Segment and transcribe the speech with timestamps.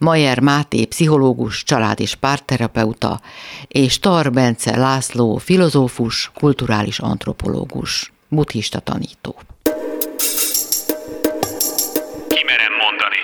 [0.00, 3.20] Majer Máté, pszichológus, család- és párterapeuta,
[3.68, 9.34] és Tar Bence László, filozófus, kulturális antropológus, buddhista tanító.
[12.28, 13.20] Kimerem mondani.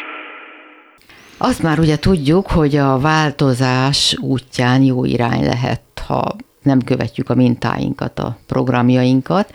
[1.36, 7.34] Azt már ugye tudjuk, hogy a változás útján jó irány lehet, ha nem követjük a
[7.34, 9.52] mintáinkat, a programjainkat,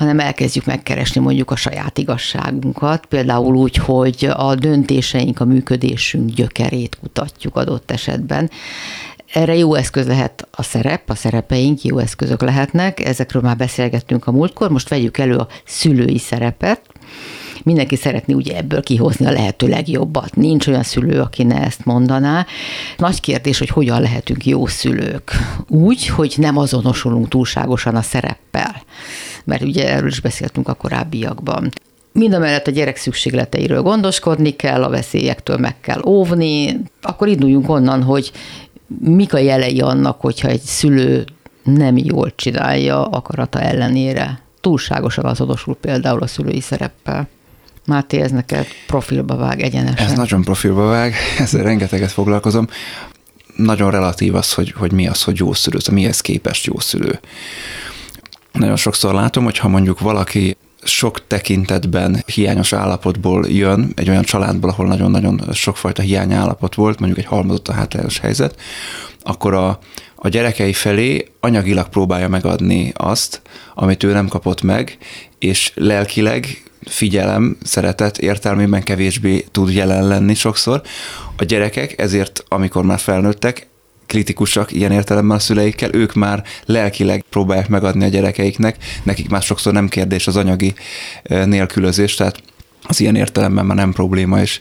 [0.00, 6.98] hanem elkezdjük megkeresni mondjuk a saját igazságunkat, például úgy, hogy a döntéseink, a működésünk gyökerét
[7.00, 8.50] kutatjuk adott esetben.
[9.32, 14.32] Erre jó eszköz lehet a szerep, a szerepeink jó eszközök lehetnek, ezekről már beszélgettünk a
[14.32, 16.80] múltkor, most vegyük elő a szülői szerepet,
[17.62, 20.36] mindenki szeretné ugye ebből kihozni a lehető legjobbat.
[20.36, 22.46] Nincs olyan szülő, aki ne ezt mondaná.
[22.96, 25.32] Nagy kérdés, hogy hogyan lehetünk jó szülők.
[25.68, 28.82] Úgy, hogy nem azonosulunk túlságosan a szereppel.
[29.44, 31.70] Mert ugye erről is beszéltünk a korábbiakban.
[32.12, 38.32] Mind a gyerek szükségleteiről gondoskodni kell, a veszélyektől meg kell óvni, akkor induljunk onnan, hogy
[39.00, 41.24] mik a jelei annak, hogyha egy szülő
[41.62, 44.42] nem jól csinálja akarata ellenére.
[44.60, 47.28] Túlságosan azonosul például a szülői szereppel.
[47.86, 50.06] Máté, ez neked profilba vág egyenesen.
[50.06, 52.68] Ez nagyon profilba vág, ezzel rengeteget foglalkozom.
[53.56, 57.20] Nagyon relatív az, hogy, hogy mi az, hogy jó szülő, szóval mihez képest jó szülő.
[58.60, 64.70] Nagyon sokszor látom, hogy ha mondjuk valaki sok tekintetben hiányos állapotból jön, egy olyan családból,
[64.70, 68.60] ahol nagyon-nagyon sokfajta hiányállapot volt, mondjuk egy halmozott a hátrányos helyzet,
[69.22, 69.78] akkor a,
[70.14, 73.42] a gyerekei felé anyagilag próbálja megadni azt,
[73.74, 74.98] amit ő nem kapott meg,
[75.38, 80.82] és lelkileg figyelem, szeretet értelmében kevésbé tud jelen lenni sokszor.
[81.36, 83.69] A gyerekek ezért, amikor már felnőttek,
[84.10, 89.72] kritikusak ilyen értelemben a szüleikkel, ők már lelkileg próbálják megadni a gyerekeiknek, nekik már sokszor
[89.72, 90.74] nem kérdés az anyagi
[91.22, 92.42] nélkülözés, tehát
[92.82, 94.60] az ilyen értelemben már nem probléma, és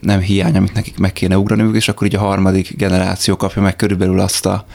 [0.00, 3.76] nem hiány, amit nekik meg kéne ugrani, és akkor így a harmadik generáció kapja meg
[3.76, 4.66] körülbelül azt a,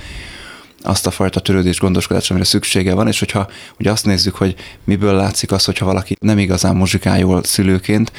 [0.82, 3.48] azt a fajta törődés, gondoskodást, amire szüksége van, és hogyha
[3.80, 8.12] ugye azt nézzük, hogy miből látszik az, hogyha valaki nem igazán muzsikál jól szülőként,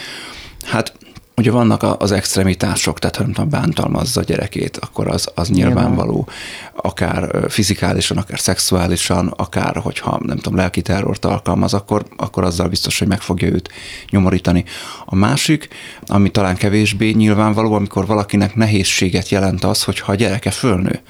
[0.64, 0.92] hát
[1.38, 6.28] Ugye vannak az extremitások, tehát ha nem tudom, bántalmazza a gyerekét, akkor az, az nyilvánvaló,
[6.76, 12.98] akár fizikálisan, akár szexuálisan, akár hogyha nem tudom, lelki terrort alkalmaz, akkor, akkor azzal biztos,
[12.98, 13.70] hogy meg fogja őt
[14.10, 14.64] nyomorítani.
[15.04, 15.68] A másik,
[16.06, 21.00] ami talán kevésbé nyilvánvaló, amikor valakinek nehézséget jelent az, hogyha a gyereke fölnő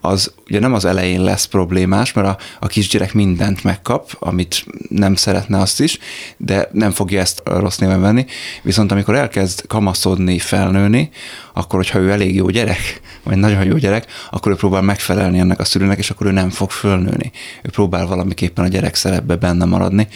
[0.00, 5.14] az ugye nem az elején lesz problémás, mert a, a kisgyerek mindent megkap, amit nem
[5.14, 5.98] szeretne azt is,
[6.36, 8.26] de nem fogja ezt rossz néven venni.
[8.62, 11.10] Viszont amikor elkezd kamaszodni, felnőni,
[11.52, 15.60] akkor, hogyha ő elég jó gyerek, vagy nagyon jó gyerek, akkor ő próbál megfelelni ennek
[15.60, 17.30] a szülőnek, és akkor ő nem fog fölnőni.
[17.62, 20.08] Ő próbál valamiképpen a gyerek szerepbe benne maradni.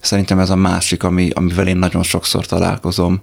[0.00, 3.20] Szerintem ez a másik, ami, amivel én nagyon sokszor találkozom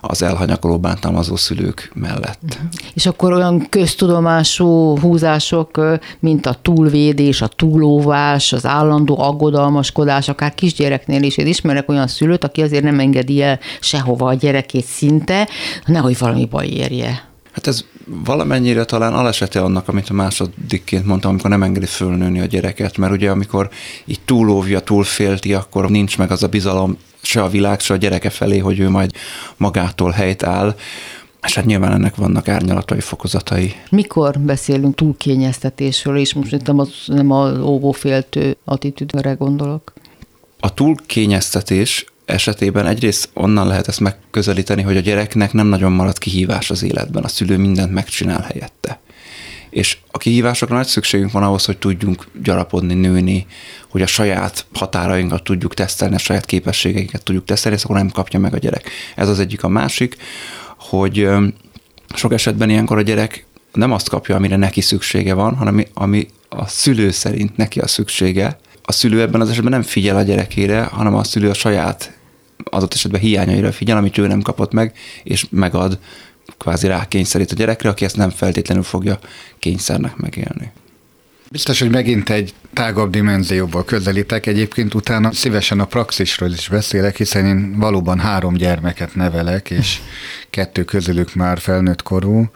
[0.00, 2.42] az elhanyagoló bántalmazó szülők mellett.
[2.42, 2.68] Uh-huh.
[2.94, 5.80] És akkor olyan köztudomású húzások,
[6.20, 11.36] mint a túlvédés, a túlóvás, az állandó aggodalmaskodás, akár kisgyereknél is.
[11.36, 15.48] Én ismerek olyan szülőt, aki azért nem engedi el sehova a gyerekét szinte,
[15.86, 17.30] nehogy valami baj érje.
[17.52, 22.44] Hát ez valamennyire talán alesete annak, amit a másodikként mondtam, amikor nem engedi fölnőni a
[22.44, 23.70] gyereket, mert ugye amikor
[24.04, 28.30] így túlóvja, túlfélti, akkor nincs meg az a bizalom se a világ, se a gyereke
[28.30, 29.12] felé, hogy ő majd
[29.56, 30.76] magától helyt áll,
[31.46, 33.74] és hát nyilván ennek vannak árnyalatai, fokozatai.
[33.90, 39.92] Mikor beszélünk túlkényeztetésről, és most nem az, nem az óvóféltő attitűdre gondolok?
[40.60, 46.70] A túlkényeztetés esetében egyrészt onnan lehet ezt megközelíteni, hogy a gyereknek nem nagyon marad kihívás
[46.70, 49.00] az életben, a szülő mindent megcsinál helyette.
[49.70, 53.46] És a kihívásokra nagy szükségünk van ahhoz, hogy tudjunk gyarapodni, nőni,
[53.88, 58.38] hogy a saját határainkat tudjuk tesztelni, a saját képességeinket tudjuk tesztelni, és akkor nem kapja
[58.38, 58.90] meg a gyerek.
[59.16, 59.64] Ez az egyik.
[59.64, 60.16] A másik,
[60.78, 61.28] hogy
[62.14, 66.66] sok esetben ilyenkor a gyerek nem azt kapja, amire neki szüksége van, hanem ami a
[66.66, 71.14] szülő szerint neki a szüksége, a szülő ebben az esetben nem figyel a gyerekére, hanem
[71.14, 72.12] a szülő a saját
[72.64, 74.92] adott esetben hiányaira figyel, amit ő nem kapott meg,
[75.22, 75.98] és megad,
[76.58, 79.18] kvázi rákényszerít a gyerekre, aki ezt nem feltétlenül fogja
[79.58, 80.70] kényszernek megélni.
[81.50, 84.46] Biztos, hogy megint egy tágabb dimenzióból közelítek.
[84.46, 90.00] Egyébként utána szívesen a praxisról is beszélek, hiszen én valóban három gyermeket nevelek, és
[90.50, 92.50] kettő közülük már felnőtt korú.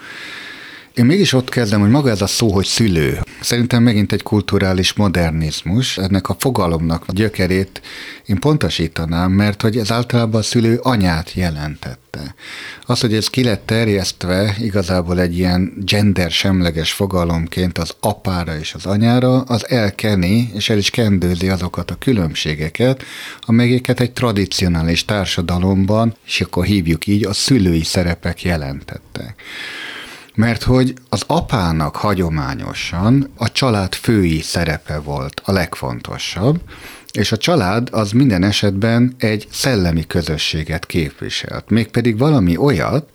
[0.96, 3.20] Én mégis ott kezdem, hogy maga ez a szó, hogy szülő.
[3.40, 5.98] Szerintem megint egy kulturális modernizmus.
[5.98, 7.80] Ennek a fogalomnak a gyökerét
[8.26, 12.34] én pontosítanám, mert hogy ez általában a szülő anyát jelentette.
[12.86, 18.74] Az, hogy ez ki lett terjesztve igazából egy ilyen gender semleges fogalomként az apára és
[18.74, 23.02] az anyára, az elkeni és el is kendőzi azokat a különbségeket,
[23.40, 29.34] amelyeket egy tradicionális társadalomban, és akkor hívjuk így, a szülői szerepek jelentettek
[30.36, 36.60] mert hogy az apának hagyományosan a család fői szerepe volt a legfontosabb,
[37.12, 43.08] és a család az minden esetben egy szellemi közösséget képviselt, mégpedig valami olyat,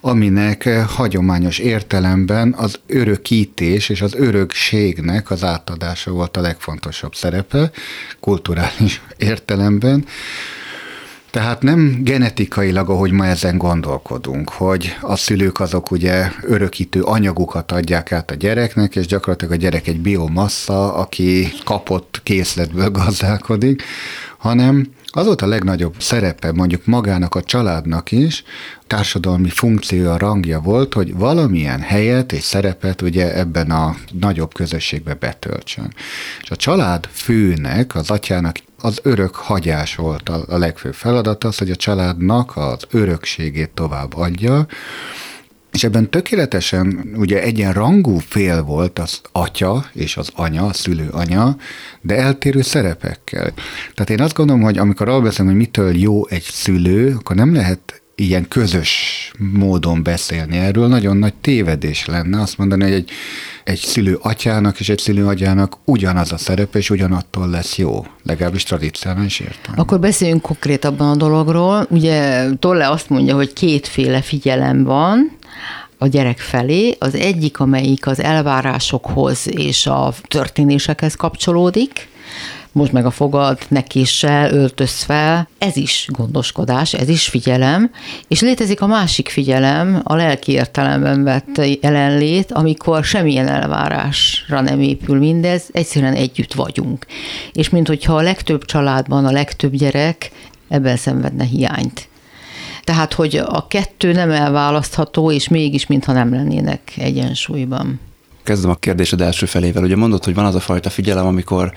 [0.00, 7.70] aminek hagyományos értelemben az örökítés és az örökségnek az átadása volt a legfontosabb szerepe,
[8.20, 10.04] kulturális értelemben,
[11.30, 18.12] tehát nem genetikailag, ahogy ma ezen gondolkodunk, hogy a szülők azok ugye örökítő anyagokat adják
[18.12, 23.82] át a gyereknek, és gyakorlatilag a gyerek egy biomassa, aki kapott készletből gazdálkodik,
[24.38, 28.42] hanem az volt a legnagyobb szerepe mondjuk magának a családnak is,
[28.86, 35.94] társadalmi funkciója, rangja volt, hogy valamilyen helyet és szerepet ugye ebben a nagyobb közösségbe betöltsön.
[36.42, 41.70] És a család főnek, az atyának az örök hagyás volt a, legfőbb feladat, az, hogy
[41.70, 44.66] a családnak az örökségét tovább adja,
[45.76, 51.56] és ebben tökéletesen ugye egyenrangú fél volt az atya és az anya, a szülő anya,
[52.00, 53.52] de eltérő szerepekkel.
[53.94, 57.54] Tehát én azt gondolom, hogy amikor arról beszélem, hogy mitől jó egy szülő, akkor nem
[57.54, 63.10] lehet ilyen közös módon beszélni erről, nagyon nagy tévedés lenne azt mondani, hogy egy,
[63.66, 68.62] egy szülő atyának és egy szülő agyának ugyanaz a szerepe, és ugyanattól lesz jó, legalábbis
[68.62, 69.74] tradicionális értem.
[69.76, 71.86] Akkor beszéljünk konkrétabban a dologról.
[71.90, 75.36] Ugye Tolle azt mondja, hogy kétféle figyelem van,
[75.98, 76.96] a gyerek felé.
[76.98, 82.08] Az egyik, amelyik az elvárásokhoz és a történésekhez kapcsolódik,
[82.76, 85.48] most meg a fogad, nekéssel, öltöz fel.
[85.58, 87.90] Ez is gondoskodás, ez is figyelem,
[88.28, 95.18] és létezik a másik figyelem, a lelki értelemben vett jelenlét, amikor semmilyen elvárásra nem épül
[95.18, 97.06] mindez, egyszerűen együtt vagyunk.
[97.52, 100.30] És mint hogyha a legtöbb családban a legtöbb gyerek
[100.68, 102.08] ebben szenvedne hiányt.
[102.84, 108.00] Tehát, hogy a kettő nem elválasztható, és mégis mintha nem lennének egyensúlyban.
[108.46, 109.82] Kezdem a kérdésed első felével.
[109.82, 111.72] Ugye mondod, hogy van az a fajta figyelem, amikor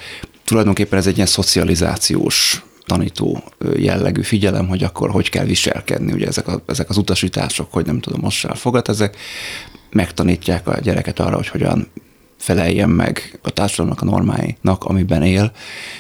[0.49, 3.43] tulajdonképpen ez egy ilyen szocializációs tanító
[3.75, 7.99] jellegű figyelem, hogy akkor hogy kell viselkedni, ugye ezek, a, ezek az utasítások, hogy nem
[7.99, 9.17] tudom, mossál fogat, ezek
[9.89, 11.87] megtanítják a gyereket arra, hogy hogyan
[12.37, 15.51] feleljen meg a társadalomnak a normáinak, amiben él.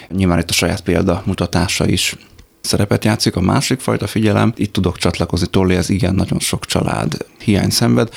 [0.09, 2.15] Nyilván itt a saját példa mutatása is
[2.61, 3.35] szerepet játszik.
[3.35, 8.09] A másik fajta figyelem, itt tudok csatlakozni Tolli, ez igen, nagyon sok család hiány szenved,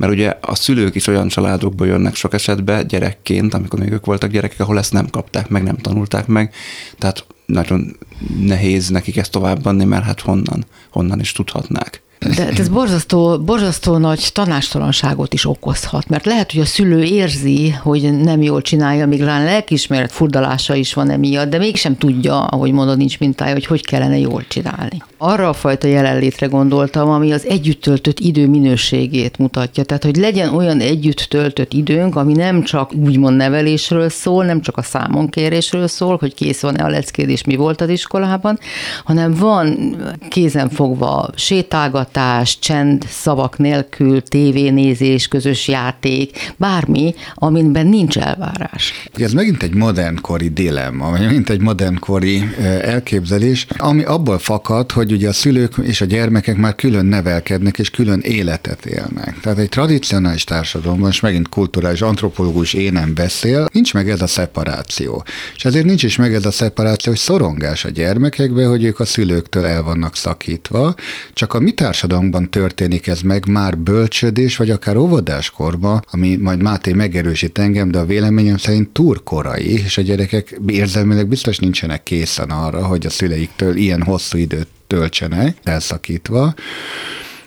[0.00, 4.30] mert ugye a szülők is olyan családokból jönnek sok esetben gyerekként, amikor még ők voltak
[4.30, 6.54] gyerekek, ahol ezt nem kapták meg, nem tanulták meg,
[6.98, 7.96] tehát nagyon
[8.38, 12.02] nehéz nekik ezt továbbadni, mert hát honnan, honnan is tudhatnák.
[12.36, 18.20] De ez borzasztó, borzasztó nagy tanástalanságot is okozhat, mert lehet, hogy a szülő érzi, hogy
[18.20, 22.96] nem jól csinálja, még rá lelkismeret furdalása is van emiatt, de mégsem tudja, ahogy mondod,
[22.96, 25.02] nincs mintája, hogy hogy kellene jól csinálni.
[25.18, 29.84] Arra a fajta jelenlétre gondoltam, ami az együtt töltött idő minőségét mutatja.
[29.84, 34.76] Tehát, hogy legyen olyan együtt töltött időnk, ami nem csak úgymond nevelésről szól, nem csak
[34.76, 38.58] a számonkérésről szól, hogy kész van-e a leckéd mi volt az iskolában,
[39.04, 39.96] hanem van
[40.28, 49.08] kézenfogva sétálgat, hallgatás, csend, szavak nélkül, tévénézés, közös játék, bármi, amiben nincs elvárás.
[49.14, 52.42] Ez megint egy modernkori dilemma, vagy megint egy modernkori
[52.82, 57.90] elképzelés, ami abból fakad, hogy ugye a szülők és a gyermekek már külön nevelkednek és
[57.90, 59.40] külön életet élnek.
[59.40, 65.24] Tehát egy tradicionális társadalomban, és megint kulturális antropológus énem beszél, nincs meg ez a szeparáció.
[65.56, 69.04] És ezért nincs is meg ez a szeparáció, hogy szorongás a gyermekekbe, hogy ők a
[69.04, 70.94] szülőktől el vannak szakítva,
[71.32, 71.70] csak a mi
[72.00, 77.98] társadalomban történik ez meg már bölcsödés, vagy akár óvodáskorban, ami majd Máté megerősít engem, de
[77.98, 83.10] a véleményem szerint túl korai, és a gyerekek érzelmileg biztos nincsenek készen arra, hogy a
[83.10, 86.54] szüleiktől ilyen hosszú időt töltsenek, elszakítva.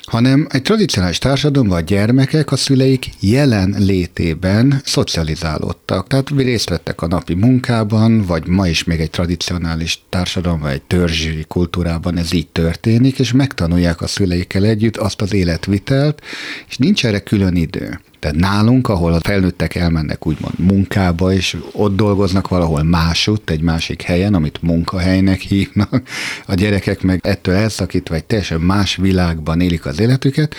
[0.06, 6.08] Hanem egy tradicionális társadalomban a gyermekek a szüleik jelen létében szocializálódtak.
[6.08, 11.46] Tehát részt vettek a napi munkában, vagy ma is még egy tradicionális társadalomban, egy törzsi
[11.48, 16.22] kultúrában ez így történik, és megtanulják a szüleikkel együtt azt az életvitelt,
[16.70, 18.00] és nincs erre külön idő.
[18.24, 24.02] Tehát nálunk, ahol a felnőttek elmennek úgymond munkába, és ott dolgoznak valahol másutt, egy másik
[24.02, 26.02] helyen, amit munkahelynek hívnak,
[26.46, 30.56] a gyerekek meg ettől elszakítva egy teljesen más világban élik az életüket,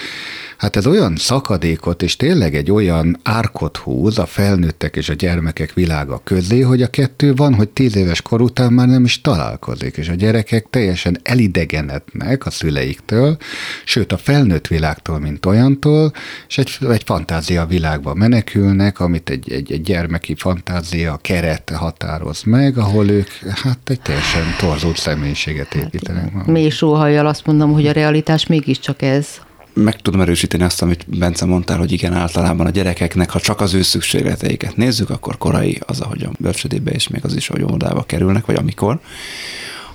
[0.65, 5.73] Hát ez olyan szakadékot, és tényleg egy olyan árkot húz a felnőttek és a gyermekek
[5.73, 9.97] világa közé, hogy a kettő van, hogy tíz éves kor után már nem is találkozik,
[9.97, 13.37] és a gyerekek teljesen elidegenednek a szüleiktől,
[13.85, 16.13] sőt a felnőtt világtól, mint olyantól,
[16.49, 22.79] és egy, egy fantázia világba menekülnek, amit egy, egy, egy gyermeki fantázia keret határoz meg,
[22.79, 23.29] ahol ők
[23.63, 26.33] hát egy teljesen torzult személyiséget építenek.
[26.33, 29.27] Hát, mély sóhajjal azt mondom, hogy a realitás mégiscsak ez
[29.75, 33.75] meg tudom erősíteni azt, amit Bence mondtál, hogy igen, általában a gyerekeknek, ha csak az
[33.75, 38.03] ő szükségleteiket nézzük, akkor korai az, ahogy a bölcsödébe és még az is, hogy óvodába
[38.03, 39.01] kerülnek, vagy amikor.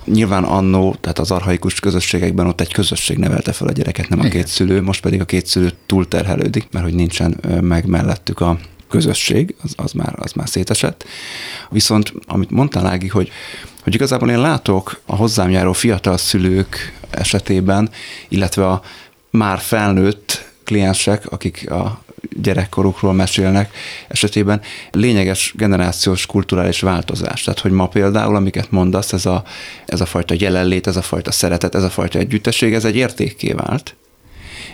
[0.04, 4.28] Nyilván annó, tehát az arhaikus közösségekben ott egy közösség nevelte fel a gyereket, nem a
[4.28, 8.58] két szülő, most pedig a két szülő túlterhelődik, mert hogy nincsen meg mellettük a
[8.88, 11.04] közösség, az, az, már, az már szétesett.
[11.70, 13.30] Viszont, amit mondtál, Ági, hogy,
[13.82, 17.90] hogy igazából én látok a hozzám járó fiatal szülők esetében,
[18.28, 18.82] illetve a
[19.30, 22.02] már felnőtt kliensek, akik a
[22.42, 23.74] gyerekkorukról mesélnek
[24.08, 24.60] esetében
[24.90, 27.42] lényeges generációs kulturális változás.
[27.42, 29.44] Tehát, hogy ma például, amiket mondasz, ez a,
[29.86, 33.52] ez a fajta jelenlét, ez a fajta szeretet, ez a fajta együttesség, ez egy értékké
[33.52, 33.96] vált.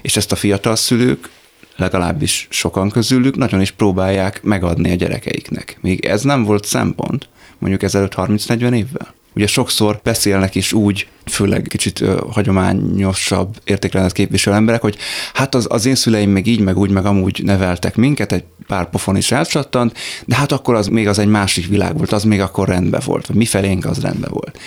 [0.03, 1.29] És ezt a fiatal szülők,
[1.77, 5.79] legalábbis sokan közülük nagyon is próbálják megadni a gyerekeiknek.
[5.81, 9.15] Még ez nem volt szempont, mondjuk ezelőtt 30-40 évvel.
[9.37, 14.97] Ugye sokszor beszélnek is úgy, főleg kicsit ö, hagyományosabb értékrendet képviselő emberek, hogy
[15.35, 18.91] hát az, az én szüleim meg így, meg úgy, meg amúgy neveltek minket, egy pár
[18.91, 22.41] pofon is elcsattant, de hát akkor az még az egy másik világ volt, az még
[22.41, 24.59] akkor rendben volt, vagy mi felénk az rendben volt.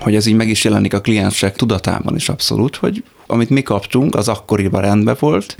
[0.00, 4.14] Hogy ez így meg is jelenik a kliensek tudatában is abszolút, hogy amit mi kaptunk,
[4.14, 5.56] az akkoriban rendben volt,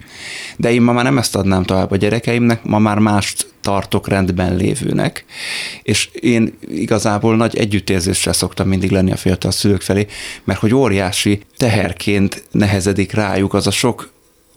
[0.57, 4.57] de én ma már nem ezt adnám tovább a gyerekeimnek, ma már mást tartok rendben
[4.57, 5.25] lévőnek,
[5.83, 10.07] és én igazából nagy együttérzéssel szoktam mindig lenni a fiatal szülők felé,
[10.45, 14.15] mert hogy óriási teherként nehezedik rájuk az a sok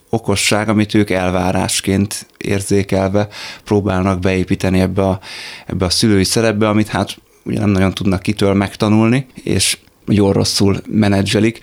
[0.09, 3.27] okosság, amit ők elvárásként érzékelve
[3.63, 5.19] próbálnak beépíteni ebbe a,
[5.65, 10.81] ebbe a szülői szerepbe, amit hát ugye nem nagyon tudnak kitől megtanulni, és jól rosszul
[10.87, 11.59] menedzselik.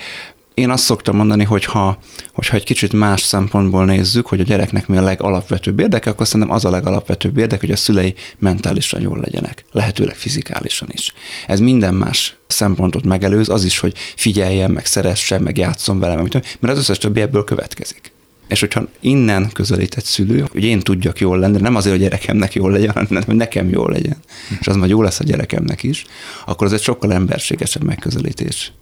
[0.57, 1.99] Én azt szoktam mondani, hogy ha,
[2.33, 6.55] hogyha egy kicsit más szempontból nézzük, hogy a gyereknek mi a legalapvetőbb érdeke, akkor szerintem
[6.55, 11.13] az a legalapvetőbb érdeke, hogy a szülei mentálisan jól legyenek, lehetőleg fizikálisan is.
[11.47, 16.75] Ez minden más szempontot megelőz, az is, hogy figyeljen, meg szeressen, meg játszon vele, mert
[16.75, 18.13] az összes többi ebből következik.
[18.49, 22.09] És hogyha innen közelít egy szülő, hogy én tudjak jól lenni, nem azért, hogy a
[22.09, 24.17] gyerekemnek jól legyen, hanem hogy nekem jól legyen,
[24.61, 26.05] és az majd jó lesz a gyerekemnek is,
[26.47, 28.73] akkor az egy sokkal emberségesebb megközelítés.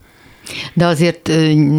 [0.74, 1.30] De azért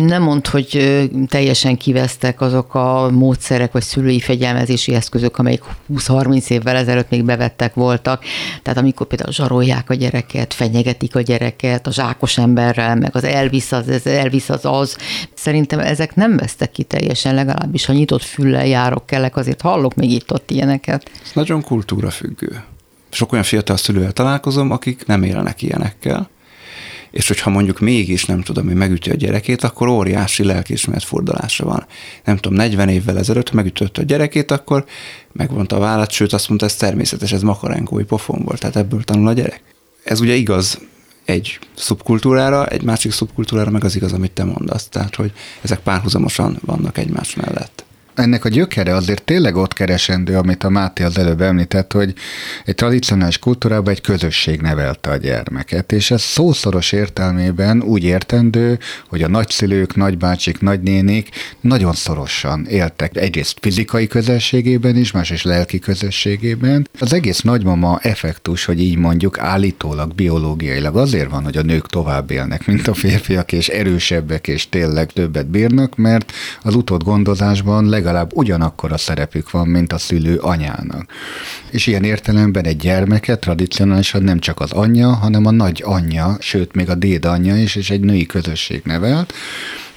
[0.06, 6.76] nem mond, hogy teljesen kivesztek azok a módszerek vagy szülői fegyelmezési eszközök, amelyek 20-30 évvel
[6.76, 8.24] ezelőtt még bevettek voltak.
[8.62, 13.72] Tehát amikor például zsarolják a gyereket, fenyegetik a gyereket, a zsákos emberrel, meg az elvisz
[13.72, 14.98] az, az elvisz az az.
[15.34, 20.12] Szerintem ezek nem vesztek ki teljesen, legalábbis ha nyitott füllel járok, kellek, azért hallok még
[20.12, 21.12] itt-ott ilyeneket.
[21.24, 22.64] Ez nagyon kultúra függő.
[23.10, 26.30] Sok olyan fiatal szülővel találkozom, akik nem élnek ilyenekkel
[27.16, 31.86] és hogyha mondjuk mégis nem tudom, hogy megüti a gyerekét, akkor óriási lelkiismeret fordulása van.
[32.24, 34.86] Nem tudom, 40 évvel ezelőtt, megütött a gyerekét, akkor
[35.32, 39.28] megvonta a vállat, sőt azt mondta, ez természetes, ez makarenkói pofon volt, tehát ebből tanul
[39.28, 39.62] a gyerek.
[40.04, 40.80] Ez ugye igaz
[41.26, 44.88] egy szubkultúrára, egy másik szubkultúrára meg az igaz, amit te mondasz.
[44.88, 45.32] Tehát, hogy
[45.62, 51.04] ezek párhuzamosan vannak egymás mellett ennek a gyökere azért tényleg ott keresendő, amit a Máté
[51.04, 52.14] az előbb említett, hogy
[52.66, 59.24] egy tradicionális kultúrában egy közösség nevelte a gyermeket, és ez szószoros értelmében úgy értendő, hogy
[59.24, 61.30] a nagyszülők, nagybácsik, nagynénik
[61.62, 66.88] nagyon szorosan éltek egyrészt fizikai közösségében is, más is lelki közösségében.
[67.00, 72.32] Az egész nagymama effektus, hogy így mondjuk állítólag biológiailag azért van, hogy a nők tovább
[72.32, 76.32] élnek, mint a férfiak, és erősebbek, és tényleg többet bírnak, mert
[76.62, 81.06] az utód gondozásban leg legalább ugyanakkor a szerepük van, mint a szülő anyának.
[81.72, 86.76] És ilyen értelemben egy gyermeket tradicionálisan nem csak az anyja, hanem a nagy anyja, sőt
[86.76, 89.34] még a dédanyja is, és egy női közösség nevelt,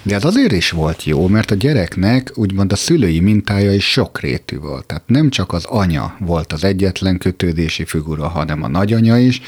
[0.03, 4.59] De ez azért is volt jó, mert a gyereknek úgymond a szülői mintája is sokrétű
[4.59, 4.87] volt.
[4.87, 9.41] Tehát nem csak az anya volt az egyetlen kötődési figura, hanem a nagyanya is,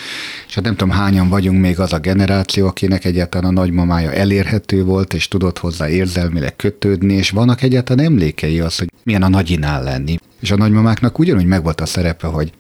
[0.48, 4.84] és hát nem tudom hányan vagyunk még az a generáció, akinek egyáltalán a nagymamája elérhető
[4.84, 9.82] volt, és tudott hozzá érzelmileg kötődni, és vannak egyáltalán emlékei az, hogy milyen a nagyinál
[9.82, 10.18] lenni.
[10.40, 12.52] És a nagymamáknak ugyanúgy megvolt a szerepe, hogy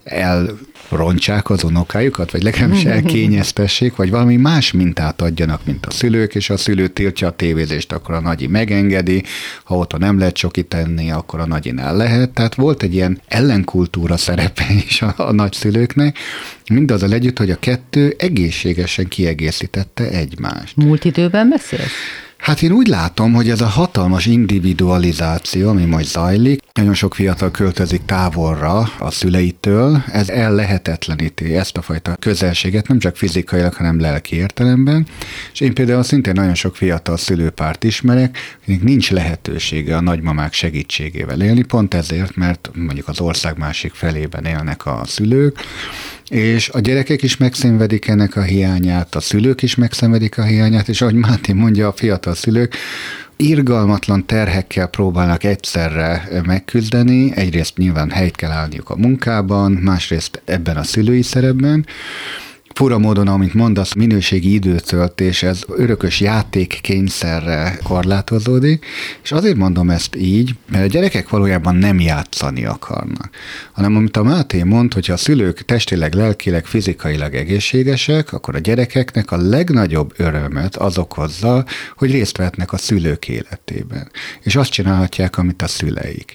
[0.90, 6.50] elrontsák az unokájukat, vagy legalábbis elkényeztessék, vagy valami más mintát adjanak, mint a szülők, és
[6.50, 9.22] a szülő tiltja a tévézést, akkor a nagyi megengedi,
[9.64, 12.30] ha ott nem lehet soki tenni, akkor a nagyinál lehet.
[12.30, 16.18] Tehát volt egy ilyen ellenkultúra szerepe is a, a nagyszülőknek,
[16.70, 20.76] mindazzal együtt, hogy a kettő egészségesen kiegészítette egymást.
[20.76, 21.92] Múlt időben beszélsz?
[22.40, 27.50] Hát én úgy látom, hogy ez a hatalmas individualizáció, ami most zajlik, nagyon sok fiatal
[27.50, 34.36] költözik távolra a szüleitől, ez ellehetetleníti ezt a fajta közelséget, nem csak fizikailag, hanem lelki
[34.36, 35.06] értelemben.
[35.52, 41.40] És én például szintén nagyon sok fiatal szülőpárt ismerek, akinek nincs lehetősége a nagymamák segítségével
[41.40, 45.58] élni, pont ezért, mert mondjuk az ország másik felében élnek a szülők,
[46.30, 51.00] és a gyerekek is megszenvedik ennek a hiányát, a szülők is megszenvedik a hiányát, és
[51.02, 52.76] ahogy Máté mondja, a fiatal szülők
[53.36, 57.32] irgalmatlan terhekkel próbálnak egyszerre megküzdeni.
[57.36, 61.86] Egyrészt nyilván helyt kell állniuk a munkában, másrészt ebben a szülői szerepben,
[62.74, 68.86] fura módon, amit mondasz, minőségi időtöltés, ez örökös játékkényszerre korlátozódik,
[69.22, 73.30] és azért mondom ezt így, mert a gyerekek valójában nem játszani akarnak,
[73.72, 79.30] hanem amit a Máté mond, hogyha a szülők testileg, lelkileg, fizikailag egészségesek, akkor a gyerekeknek
[79.30, 81.64] a legnagyobb örömet az okozza,
[81.96, 84.10] hogy részt vehetnek a szülők életében.
[84.42, 86.34] És azt csinálhatják, amit a szüleik.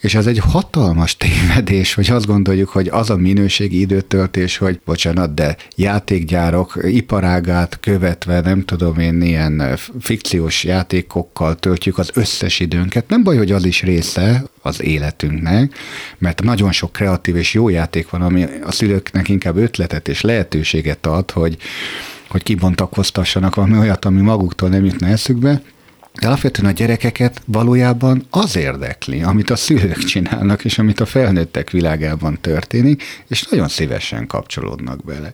[0.00, 5.34] És ez egy hatalmas tévedés, hogy azt gondoljuk, hogy az a minőségi időtöltés, hogy bocsánat,
[5.34, 13.08] de játékgyárok iparágát követve, nem tudom én, ilyen fikciós játékokkal töltjük az összes időnket.
[13.08, 15.74] Nem baj, hogy az is része az életünknek,
[16.18, 21.06] mert nagyon sok kreatív és jó játék van, ami a szülőknek inkább ötletet és lehetőséget
[21.06, 21.56] ad, hogy,
[22.28, 25.62] hogy kibontakoztassanak valami olyat, ami maguktól nem jutna eszükbe,
[26.14, 31.70] de alapvetően a gyerekeket valójában az érdekli, amit a szülők csinálnak, és amit a felnőttek
[31.70, 35.32] világában történik, és nagyon szívesen kapcsolódnak bele.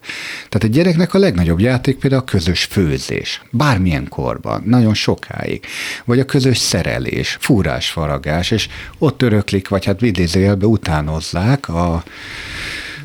[0.49, 5.65] Tehát a gyereknek a legnagyobb játék például a közös főzés, bármilyen korban, nagyon sokáig,
[6.05, 12.03] vagy a közös szerelés, fúrás, faragás, és ott öröklik, vagy hát vidézőjelbe utánozzák a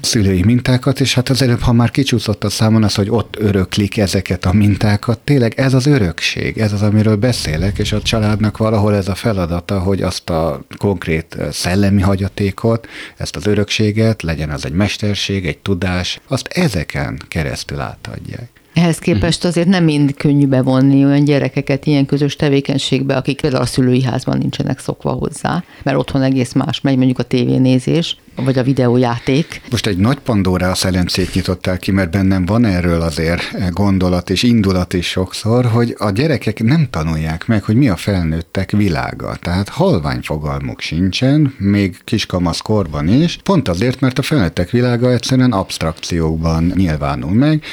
[0.02, 3.98] szülői mintákat, és hát az előbb, ha már kicsúszott a számon az, hogy ott öröklik
[3.98, 8.96] ezeket a mintákat, tényleg ez az örökség, ez az, amiről beszélek, és a családnak valahol
[8.96, 12.88] ez a feladata, hogy azt a konkrét szellemi hagyatékot,
[13.18, 18.61] ezt az örökséget, legyen az egy mesterség, egy tudás, azt ezeken keresztül átadják.
[18.74, 23.66] Ehhez képest azért nem mind könnyű bevonni olyan gyerekeket ilyen közös tevékenységbe, akik például a
[23.66, 28.64] szülői házban nincsenek szokva hozzá, mert otthon egész más megy, mondjuk a tévénézés, vagy a
[28.64, 29.62] videójáték.
[29.72, 34.94] Most egy nagy Pandora szelencét nyitottál ki, mert bennem van erről azért gondolat és indulat
[34.94, 39.36] is sokszor, hogy a gyerekek nem tanulják meg, hogy mi a felnőttek világa.
[39.36, 45.52] Tehát halvány fogalmuk sincsen, még kiskamasz korban is, pont azért, mert a felnőttek világa egyszerűen
[45.52, 47.64] abstrakciókban nyilvánul meg,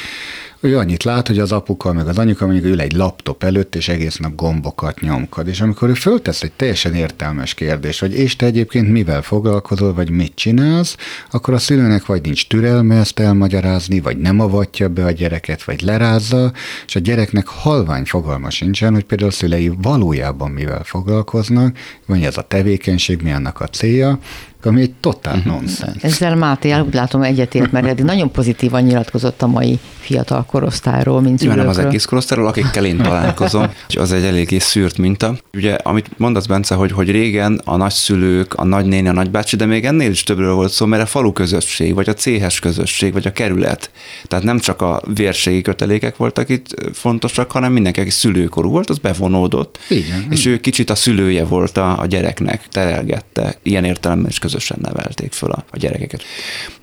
[0.60, 3.88] ő annyit lát, hogy az apuka meg az anyuka mondjuk ül egy laptop előtt, és
[3.88, 5.48] egész nap gombokat nyomkod.
[5.48, 10.10] És amikor ő föltesz egy teljesen értelmes kérdés, hogy és te egyébként mivel foglalkozol, vagy
[10.10, 10.96] mit csinálsz,
[11.30, 15.80] akkor a szülőnek vagy nincs türelme ezt elmagyarázni, vagy nem avatja be a gyereket, vagy
[15.80, 16.52] lerázza,
[16.86, 22.36] és a gyereknek halvány fogalma sincsen, hogy például a szülei valójában mivel foglalkoznak, vagy ez
[22.36, 24.18] a tevékenység, mi annak a célja,
[24.66, 25.52] ami egy totál uh-huh.
[25.52, 26.02] nonsens.
[26.02, 31.38] Ezzel Máté úgy látom egyetért, mert eddig nagyon pozitívan nyilatkozott a mai fiatal korosztályról, mint
[31.38, 31.62] szülőkről.
[31.62, 35.36] Nem az egész korosztályról, akikkel én találkozom, és az egy eléggé szűrt minta.
[35.54, 39.84] Ugye, amit mondasz, Bence, hogy, hogy régen a nagyszülők, a nagynéni, a nagybácsi, de még
[39.84, 43.32] ennél is többről volt szó, mert a falu közösség, vagy a céhes közösség, vagy a
[43.32, 43.90] kerület.
[44.24, 48.98] Tehát nem csak a vérségi kötelékek voltak itt fontosak, hanem mindenki, aki szülőkorú volt, az
[48.98, 49.78] bevonódott.
[49.88, 50.26] Igen.
[50.30, 55.32] És ő kicsit a szülője volt a, a gyereknek, terelgette, ilyen értelemben is közösen nevelték
[55.32, 56.22] föl a, a gyerekeket.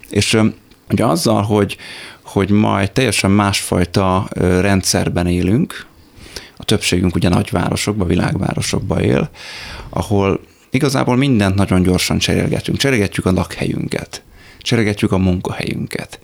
[0.09, 0.37] És
[0.91, 1.77] ugye azzal, hogy,
[2.21, 4.27] hogy ma egy teljesen másfajta
[4.61, 5.85] rendszerben élünk,
[6.57, 9.29] a többségünk ugye nagyvárosokban, világvárosokban él,
[9.89, 12.77] ahol igazából mindent nagyon gyorsan cserélgetünk.
[12.77, 14.23] Cserélgetjük a lakhelyünket,
[14.59, 16.19] cserélgetjük a munkahelyünket.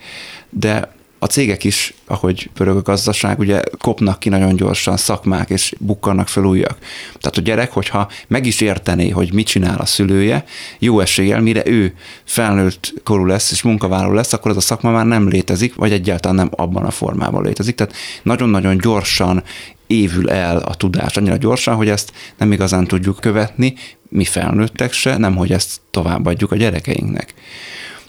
[0.50, 0.94] De
[1.24, 6.28] a cégek is, ahogy pörög a gazdaság, ugye kopnak ki nagyon gyorsan szakmák, és bukkannak
[6.28, 6.78] fel újak.
[7.20, 10.44] Tehát a gyerek, hogyha meg is értené, hogy mit csinál a szülője,
[10.80, 15.06] jó eséllyel, mire ő felnőtt korú lesz és munkavállaló lesz, akkor ez a szakma már
[15.06, 17.76] nem létezik, vagy egyáltalán nem abban a formában létezik.
[17.76, 19.44] Tehát nagyon-nagyon gyorsan
[19.88, 23.74] évül el a tudás annyira gyorsan, hogy ezt nem igazán tudjuk követni,
[24.10, 27.34] mi felnőttek se, nem hogy ezt továbbadjuk a gyerekeinknek.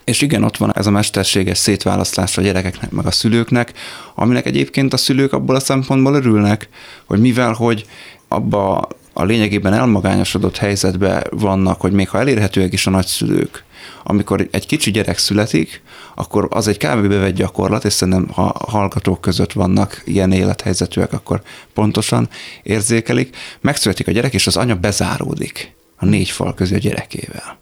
[0.04, 3.72] És igen, ott van ez a mesterséges szétválasztás a gyerekeknek, meg a szülőknek,
[4.14, 6.68] aminek egyébként a szülők abból a szempontból örülnek,
[7.04, 7.86] hogy mivel, hogy
[8.28, 13.64] abba a lényegében elmagányosodott helyzetben vannak, hogy még ha elérhetőek is a nagyszülők,
[14.02, 15.82] amikor egy kicsi gyerek születik,
[16.14, 17.06] akkor az egy kb.
[17.08, 21.42] bevett gyakorlat, és szerintem ha hallgatók között vannak ilyen élethelyzetűek, akkor
[21.74, 22.28] pontosan
[22.62, 23.36] érzékelik.
[23.60, 27.58] Megszületik a gyerek, és az anya bezáródik a négy fal közé a gyerekével.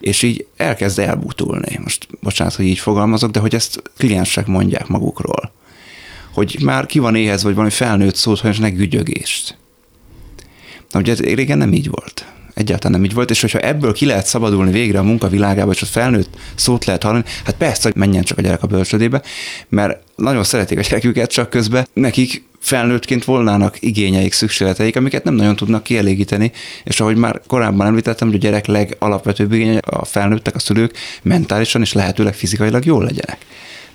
[0.00, 1.78] És így elkezd elbutulni.
[1.82, 5.52] Most bocsánat, hogy így fogalmazok, de hogy ezt kliensek mondják magukról.
[6.32, 9.58] Hogy már ki van éhez, vagy valami felnőtt szót, hogy ne gügyögést.
[10.90, 12.26] Na ugye régen nem így volt.
[12.60, 15.86] Egyáltalán nem így volt, és hogyha ebből ki lehet szabadulni végre a munkavilágába, és a
[15.86, 19.22] felnőtt szót lehet hallani, hát persze, hogy menjen csak a gyerek a bölcsödébe,
[19.68, 25.56] mert nagyon szeretik a gyereküket, csak közben nekik felnőttként volnának igényeik, szükségleteik, amiket nem nagyon
[25.56, 26.52] tudnak kielégíteni,
[26.84, 31.80] és ahogy már korábban említettem, hogy a gyerek legalapvetőbb igénye a felnőttek, a szülők mentálisan
[31.80, 33.38] és lehetőleg fizikailag jól legyenek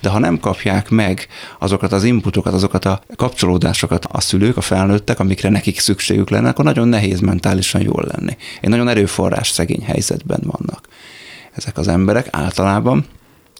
[0.00, 1.26] de ha nem kapják meg
[1.58, 6.64] azokat az inputokat, azokat a kapcsolódásokat a szülők, a felnőttek, amikre nekik szükségük lenne, akkor
[6.64, 8.36] nagyon nehéz mentálisan jól lenni.
[8.60, 10.88] Egy nagyon erőforrás szegény helyzetben vannak
[11.56, 13.06] ezek az emberek általában,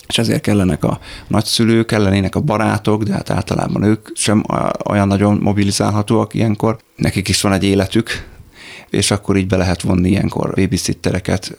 [0.06, 4.44] és ezért kellenek a nagyszülők, kellenének a barátok, de hát általában ők sem
[4.84, 6.78] olyan nagyon mobilizálhatóak ilyenkor.
[6.96, 8.26] Nekik is van egy életük,
[8.90, 11.58] és akkor így be lehet vonni ilyenkor babysittereket,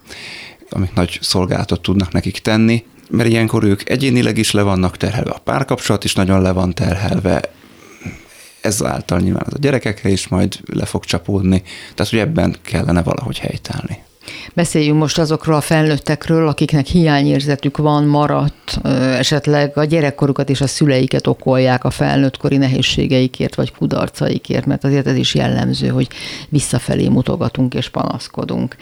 [0.69, 5.39] amik nagy szolgálatot tudnak nekik tenni mert ilyenkor ők egyénileg is le vannak terhelve, a
[5.39, 7.41] párkapcsolat is nagyon le van terhelve,
[8.61, 11.63] ezáltal nyilván az a gyerekekre is majd le fog csapódni,
[11.95, 14.05] tehát hogy ebben kellene valahogy helytállni.
[14.53, 18.79] Beszéljünk most azokról a felnőttekről, akiknek hiányérzetük van, maradt,
[19.17, 25.15] esetleg a gyerekkorukat és a szüleiket okolják a felnőttkori nehézségeikért vagy kudarcaikért, mert azért ez
[25.15, 26.07] is jellemző, hogy
[26.49, 28.75] visszafelé mutogatunk és panaszkodunk.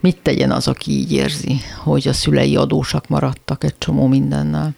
[0.00, 4.74] Mit tegyen az, aki így érzi, hogy a szülei adósak maradtak egy csomó mindennel?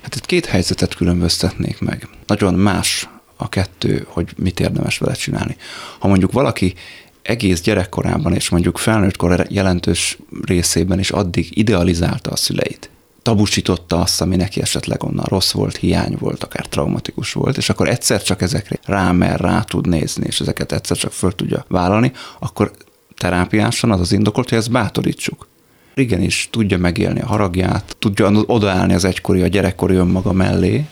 [0.00, 2.08] Hát itt két helyzetet különböztetnék meg.
[2.26, 5.56] Nagyon más a kettő, hogy mit érdemes vele csinálni.
[5.98, 6.74] Ha mondjuk valaki
[7.30, 12.90] egész gyerekkorában és mondjuk felnőttkor jelentős részében is addig idealizálta a szüleit.
[13.22, 17.88] Tabusította azt, ami neki esetleg onnan rossz volt, hiány volt, akár traumatikus volt, és akkor
[17.88, 22.72] egyszer csak ezekre rámer, rá tud nézni, és ezeket egyszer csak föl tudja vállalni, akkor
[23.16, 25.48] terápiásan az az indokolt, hogy ezt bátorítsuk.
[25.94, 30.84] Igenis, tudja megélni a haragját, tudja odaállni az egykori, a gyerekkori önmaga mellé,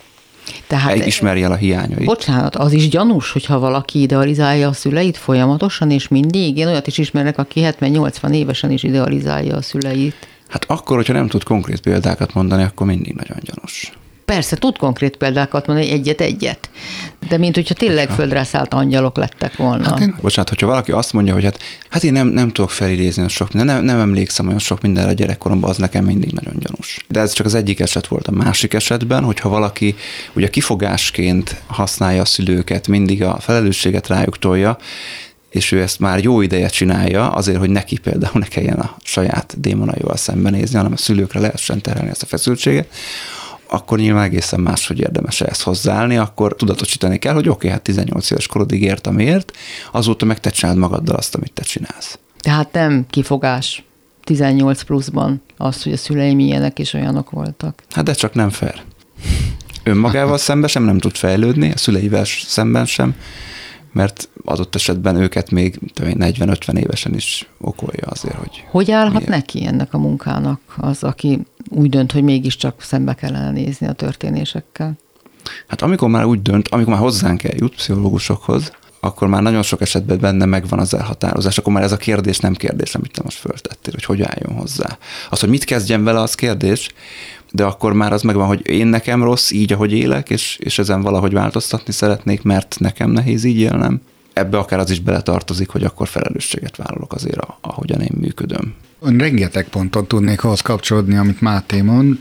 [0.66, 2.04] tehát ismerje el a hiányait.
[2.04, 6.56] Bocsánat, az is gyanús, hogyha valaki idealizálja a szüleit folyamatosan, és mindig.
[6.56, 10.14] Én olyat is ismernek, aki 70-80 évesen is idealizálja a szüleit.
[10.48, 13.92] Hát akkor, hogyha nem tud konkrét példákat mondani, akkor mindig nagyon gyanús.
[14.34, 16.70] Persze, tud konkrét példákat mondani, egyet-egyet.
[17.28, 19.84] De mint hogyha tényleg földre szállt angyalok lettek volna.
[19.84, 23.28] Hát én, bocsánat, hogyha valaki azt mondja, hogy hát, hát én nem, nem tudok felidézni
[23.28, 27.04] sok minden, nem, nem emlékszem olyan sok mindenre a gyerekkoromban, az nekem mindig nagyon gyanús.
[27.08, 28.26] De ez csak az egyik eset volt.
[28.26, 29.96] A másik esetben, hogyha valaki
[30.32, 34.78] ugye kifogásként használja a szülőket, mindig a felelősséget rájuk tolja,
[35.50, 39.60] és ő ezt már jó ideje csinálja, azért, hogy neki például ne kelljen a saját
[39.60, 42.88] démonaival szembenézni, hanem a szülőkre lehessen terelni ezt a feszültséget,
[43.68, 48.30] akkor nyilván egészen máshogy érdemes ezt hozzáállni, akkor tudatosítani kell, hogy oké, okay, hát 18
[48.30, 49.56] éves korodig értem miért,
[49.92, 52.18] azóta meg te csináld magaddal azt, amit te csinálsz.
[52.40, 53.84] Tehát nem kifogás
[54.24, 57.82] 18 pluszban az, hogy a szüleim ilyenek és olyanok voltak.
[57.90, 58.82] Hát de csak nem fair.
[59.82, 63.14] Önmagával szemben sem nem tud fejlődni, a szüleivel szemben sem,
[63.92, 68.64] mert adott esetben őket még 40-50 évesen is okolja azért, hogy...
[68.70, 69.30] Hogy állhat milyen.
[69.30, 74.92] neki ennek a munkának az, aki úgy dönt, hogy mégiscsak szembe kellene nézni a történésekkel?
[75.66, 80.18] Hát amikor már úgy dönt, amikor már hozzánk eljut pszichológusokhoz, akkor már nagyon sok esetben
[80.18, 83.92] benne megvan az elhatározás, akkor már ez a kérdés nem kérdés, amit te most föltettél,
[83.92, 84.98] hogy hogy álljon hozzá.
[85.30, 86.90] Az, hogy mit kezdjen vele, az kérdés,
[87.50, 91.02] de akkor már az megvan, hogy én nekem rossz így, ahogy élek, és, és ezen
[91.02, 94.00] valahogy változtatni szeretnék, mert nekem nehéz így élnem.
[94.38, 98.74] Ebbe akár az is beletartozik, hogy akkor felelősséget vállalok azért, ahogyan én működöm.
[99.00, 102.18] Rengeteg ponton tudnék ahhoz kapcsolódni, amit Máté mond.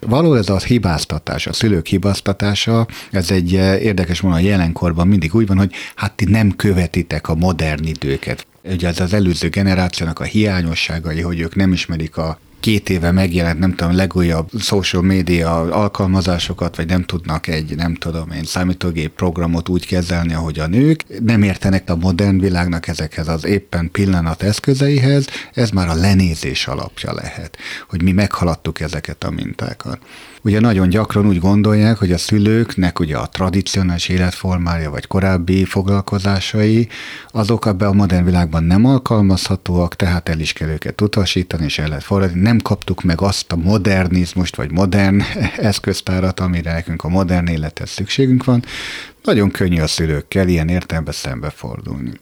[0.00, 5.46] Való ez a hibáztatás, a szülők hibáztatása, ez egy eh, érdekes volna jelenkorban mindig úgy
[5.46, 8.46] van, hogy hát ti nem követitek a modern időket.
[8.62, 13.58] Ugye ez az előző generációnak a hiányosságai, hogy ők nem ismerik a két éve megjelent,
[13.58, 19.68] nem tudom, legújabb social media alkalmazásokat, vagy nem tudnak egy, nem tudom én, számítógép programot
[19.68, 25.26] úgy kezelni, ahogy a nők, nem értenek a modern világnak ezekhez az éppen pillanat eszközeihez,
[25.52, 27.56] ez már a lenézés alapja lehet,
[27.88, 29.98] hogy mi meghaladtuk ezeket a mintákat.
[30.42, 36.88] Ugye nagyon gyakran úgy gondolják, hogy a szülőknek ugye a tradicionális életformája vagy korábbi foglalkozásai,
[37.30, 41.88] azok ebbe a modern világban nem alkalmazhatóak, tehát el is kell őket utasítani, és el
[41.88, 42.40] lehet fordítani.
[42.40, 45.22] Nem kaptuk meg azt a modernizmust, vagy modern
[45.70, 48.64] eszköztárat, amire nekünk a modern élethez szükségünk van.
[49.24, 52.12] Nagyon könnyű a szülőkkel ilyen értelemben szembefordulni.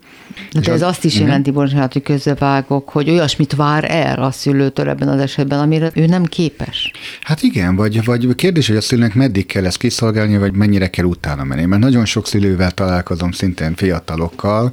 [0.63, 5.09] De ez azt is jelenti, bocsánat, hogy közbevágok, hogy olyasmit vár el a szülőtől ebben
[5.09, 6.91] az esetben, amire ő nem képes.
[7.21, 11.05] Hát igen, vagy, vagy kérdés, hogy a szülőnek meddig kell ezt kiszolgálni, vagy mennyire kell
[11.05, 11.65] utána menni.
[11.65, 14.73] Mert nagyon sok szülővel találkozom szintén fiatalokkal,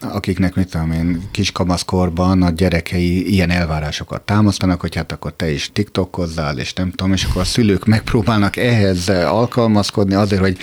[0.00, 5.70] akiknek, mit tudom én, kiskamaszkorban a gyerekei ilyen elvárásokat támasztanak, hogy hát akkor te is
[5.72, 10.56] tiktokozzál, és nem tudom, és akkor a szülők megpróbálnak ehhez alkalmazkodni azért, hogy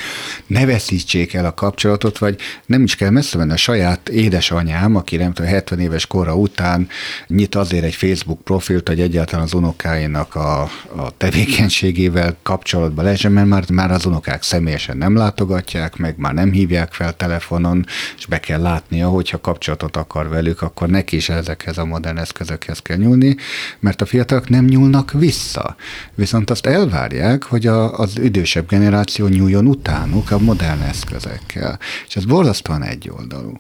[0.48, 0.66] ne
[1.02, 5.34] veszítsék el a kapcsolatot, vagy nem is kell messze menni a saját édesanyám, aki nem
[5.34, 6.88] tudom, 70 éves kora után
[7.28, 10.62] nyit azért egy Facebook profilt, hogy egyáltalán az unokáinak a,
[10.96, 16.52] a tevékenységével kapcsolatban lehessen, mert már, már az unokák személyesen nem látogatják, meg már nem
[16.52, 17.86] hívják fel telefonon,
[18.18, 22.80] és be kell látnia, hogyha kapcsolatot akar velük, akkor neki is ezekhez a modern eszközökhez
[22.80, 23.36] kell nyúlni,
[23.80, 25.76] mert a fiatalok nem nyúlnak vissza.
[26.16, 31.80] Viszont azt elvárják, hogy a, az idősebb generáció nyúljon utánuk a modern eszközekkel.
[32.08, 33.60] És ez borzasztóan egyoldalú.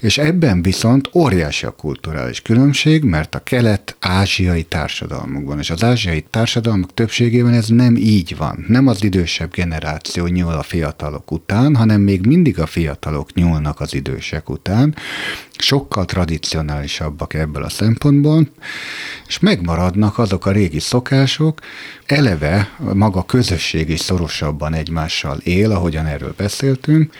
[0.00, 6.94] És ebben viszont óriási a kulturális különbség, mert a kelet-ázsiai társadalmakban és az ázsiai társadalmak
[6.94, 8.64] többségében ez nem így van.
[8.68, 13.94] Nem az idősebb generáció nyúl a fiatalok után, hanem még mindig a fiatalok nyúlnak az
[13.94, 14.94] idősek után.
[15.60, 18.48] Sokkal tradicionálisabbak ebből a szempontból,
[19.26, 21.58] és megmaradnak azok a régi szokások,
[22.06, 27.12] eleve maga közösség is szorosabban egymással él, ahogyan erről beszéltünk,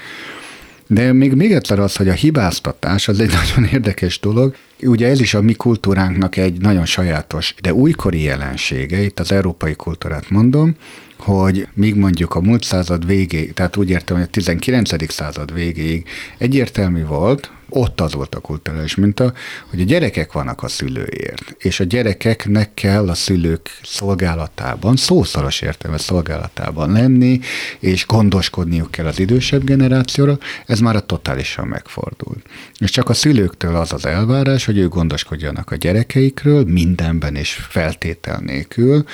[0.86, 4.54] de még, még egyszer az, hogy a hibáztatás az egy nagyon érdekes dolog.
[4.82, 9.74] Ugye ez is a mi kultúránknak egy nagyon sajátos, de újkori jelensége, itt az európai
[9.74, 10.74] kultúrát mondom,
[11.18, 15.12] hogy míg mondjuk a múlt század végéig, tehát úgy értem, hogy a 19.
[15.12, 19.32] század végéig egyértelmű volt, ott az volt a kulturális minta,
[19.66, 25.98] hogy a gyerekek vannak a szülőért, és a gyerekeknek kell a szülők szolgálatában, szószoros értelme
[25.98, 27.40] szolgálatában lenni,
[27.78, 32.36] és gondoskodniuk kell az idősebb generációra, ez már a totálisan megfordul.
[32.78, 38.38] És csak a szülőktől az az elvárás, hogy ők gondoskodjanak a gyerekeikről mindenben és feltétel
[38.38, 39.04] nélkül,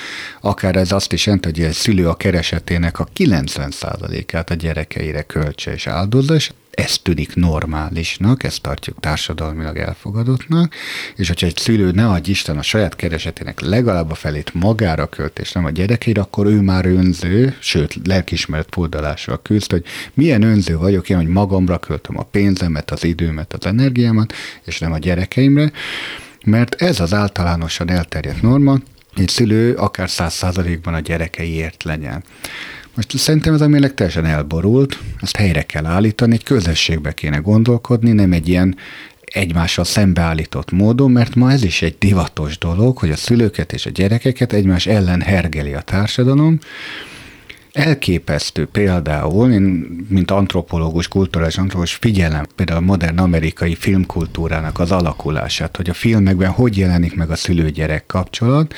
[0.41, 5.73] akár ez azt is jelenti, hogy egy szülő a keresetének a 90%-át a gyerekeire költse
[5.73, 10.73] és áldozza, és ez tűnik normálisnak, ezt tartjuk társadalmilag elfogadottnak,
[11.15, 15.39] és hogyha egy szülő ne adj Isten a saját keresetének legalább a felét magára költ,
[15.39, 20.77] és nem a gyerekeire, akkor ő már önző, sőt, lelkismeret fordulásra küzd, hogy milyen önző
[20.77, 25.71] vagyok én, hogy magamra költöm a pénzemet, az időmet, az energiámat, és nem a gyerekeimre,
[26.45, 28.77] mert ez az általánosan elterjedt norma,
[29.15, 32.23] egy szülő akár száz százalékban a gyerekeiért legyen.
[32.97, 38.11] Most szerintem ez a mérleg teljesen elborult, ezt helyre kell állítani, egy közösségbe kéne gondolkodni,
[38.11, 38.75] nem egy ilyen
[39.21, 43.89] egymással szembeállított módon, mert ma ez is egy divatos dolog, hogy a szülőket és a
[43.89, 46.59] gyerekeket egymás ellen hergeli a társadalom,
[47.77, 49.61] elképesztő például, én
[50.09, 56.49] mint antropológus, kulturális antropológus figyelem például a modern amerikai filmkultúrának az alakulását, hogy a filmekben
[56.49, 58.73] hogy jelenik meg a szülő-gyerek kapcsolat,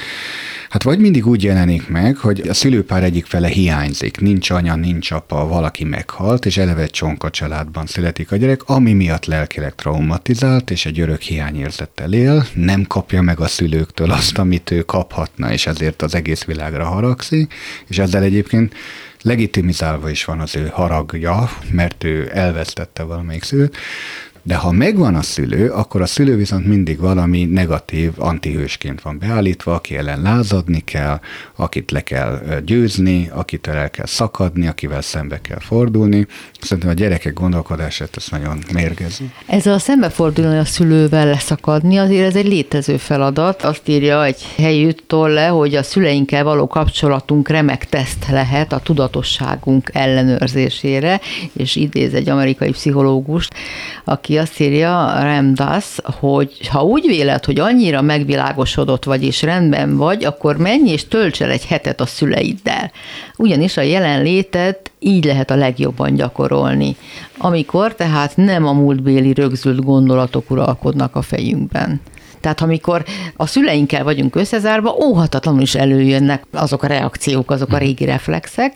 [0.70, 5.12] Hát vagy mindig úgy jelenik meg, hogy a szülőpár egyik fele hiányzik, nincs anya, nincs
[5.12, 10.72] apa, valaki meghalt, és eleve egy csonka családban születik a gyerek, ami miatt lelkileg traumatizált,
[10.72, 15.68] és egy örök hiányérzettel él, nem kapja meg a szülőktől azt, amit ő kaphatna, és
[15.68, 17.54] ezért az egész világra haragszik,
[17.88, 18.74] és ezzel egyébként
[19.22, 23.78] legitimizálva is van az ő haragja, mert ő elvesztette valamelyik szülőt,
[24.50, 29.74] de ha megvan a szülő, akkor a szülő viszont mindig valami negatív antihősként van beállítva,
[29.74, 31.20] aki ellen lázadni kell,
[31.56, 36.28] akit le kell győzni, akitől el kell szakadni, akivel szembe kell fordulni.
[36.62, 39.30] Szerintem a gyerekek gondolkodását ez nagyon mérgezi.
[39.46, 43.62] Ez a szembefordulni a szülővel leszakadni, azért ez egy létező feladat.
[43.62, 49.90] Azt írja egy helyi tolle, hogy a szüleinkkel való kapcsolatunk remek teszt lehet a tudatosságunk
[49.94, 51.20] ellenőrzésére,
[51.54, 53.54] és idéz egy amerikai pszichológust,
[54.04, 60.26] aki azt írja, Remdas, hogy ha úgy véled, hogy annyira megvilágosodott vagy és rendben vagy,
[60.26, 62.92] akkor menj és tölts el egy hetet a szüleiddel.
[63.38, 66.96] Ugyanis a jelenlétet így lehet a legjobban gyakorolni,
[67.38, 72.02] amikor tehát nem a múltbéli rögzült gondolatok uralkodnak a fejünkben.
[72.42, 77.86] Tehát amikor a szüleinkkel vagyunk összezárva, óhatatlanul is előjönnek azok a reakciók, azok a hmm.
[77.86, 78.76] régi reflexek.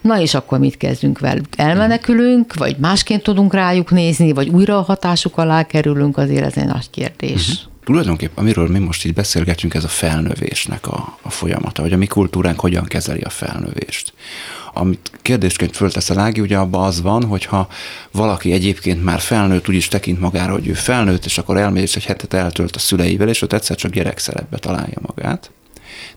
[0.00, 1.46] Na és akkor mit kezdünk velük?
[1.56, 6.66] Elmenekülünk, vagy másként tudunk rájuk nézni, vagy újra a hatásuk alá kerülünk, azért ez egy
[6.66, 7.48] nagy kérdés.
[7.48, 7.76] Uh-huh.
[7.88, 12.06] Tulajdonképpen, amiről mi most így beszélgetünk, ez a felnövésnek a, a folyamata, hogy a mi
[12.06, 14.12] kultúránk hogyan kezeli a felnövést.
[14.72, 17.68] Amit kérdésként föltesz a Lági, ugye abban az van, hogyha
[18.12, 22.04] valaki egyébként már felnőtt, úgyis tekint magára, hogy ő felnőtt, és akkor elmegy, és egy
[22.04, 25.50] hetet eltölt a szüleivel, és ott egyszer csak gyerekszerepbe találja magát.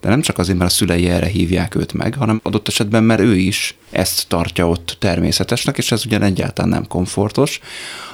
[0.02, 3.22] De nem csak azért, mert a szülei erre hívják őt meg, hanem adott esetben, mert
[3.22, 7.60] ő is ezt tartja ott természetesnek, és ez ugyan egyáltalán nem komfortos,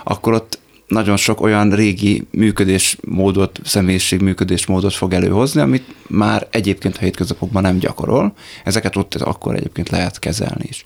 [0.03, 6.99] akkor ott nagyon sok olyan régi működésmódot, személyiség működésmódot fog előhozni, amit már egyébként a
[6.99, 8.33] hétköznapokban nem gyakorol.
[8.63, 10.85] Ezeket ott akkor egyébként lehet kezelni is.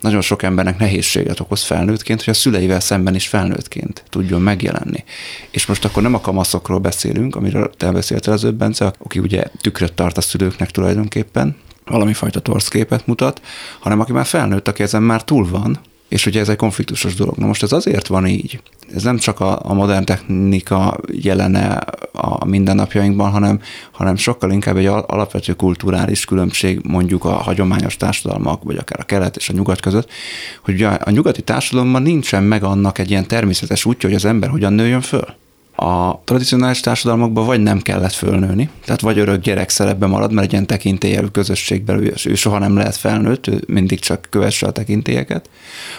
[0.00, 5.04] Nagyon sok embernek nehézséget okoz felnőttként, hogy a szüleivel szemben is felnőttként tudjon megjelenni.
[5.50, 9.92] És most akkor nem a kamaszokról beszélünk, amiről te beszéltél az Bence, aki ugye tükröt
[9.92, 13.42] tart a szülőknek tulajdonképpen, valami fajta torszképet mutat,
[13.80, 15.80] hanem aki már felnőtt, aki ezen már túl van,
[16.12, 17.36] és ugye ez egy konfliktusos dolog.
[17.36, 18.60] Na most ez azért van így,
[18.94, 21.80] ez nem csak a, a modern technika jelene
[22.12, 23.60] a mindennapjainkban, hanem,
[23.92, 29.36] hanem sokkal inkább egy alapvető kulturális különbség mondjuk a hagyományos társadalmak, vagy akár a kelet
[29.36, 30.10] és a nyugat között,
[30.62, 34.50] hogy ugye a nyugati társadalomban nincsen meg annak egy ilyen természetes útja, hogy az ember
[34.50, 35.41] hogyan nőjön föl
[35.82, 40.52] a tradicionális társadalmakban vagy nem kellett fölnőni, tehát vagy örök gyerek szerepbe marad, mert egy
[40.52, 45.50] ilyen tekintélyelő közösségben ő, ő soha nem lehet felnőtt, ő mindig csak kövesse a tekintélyeket,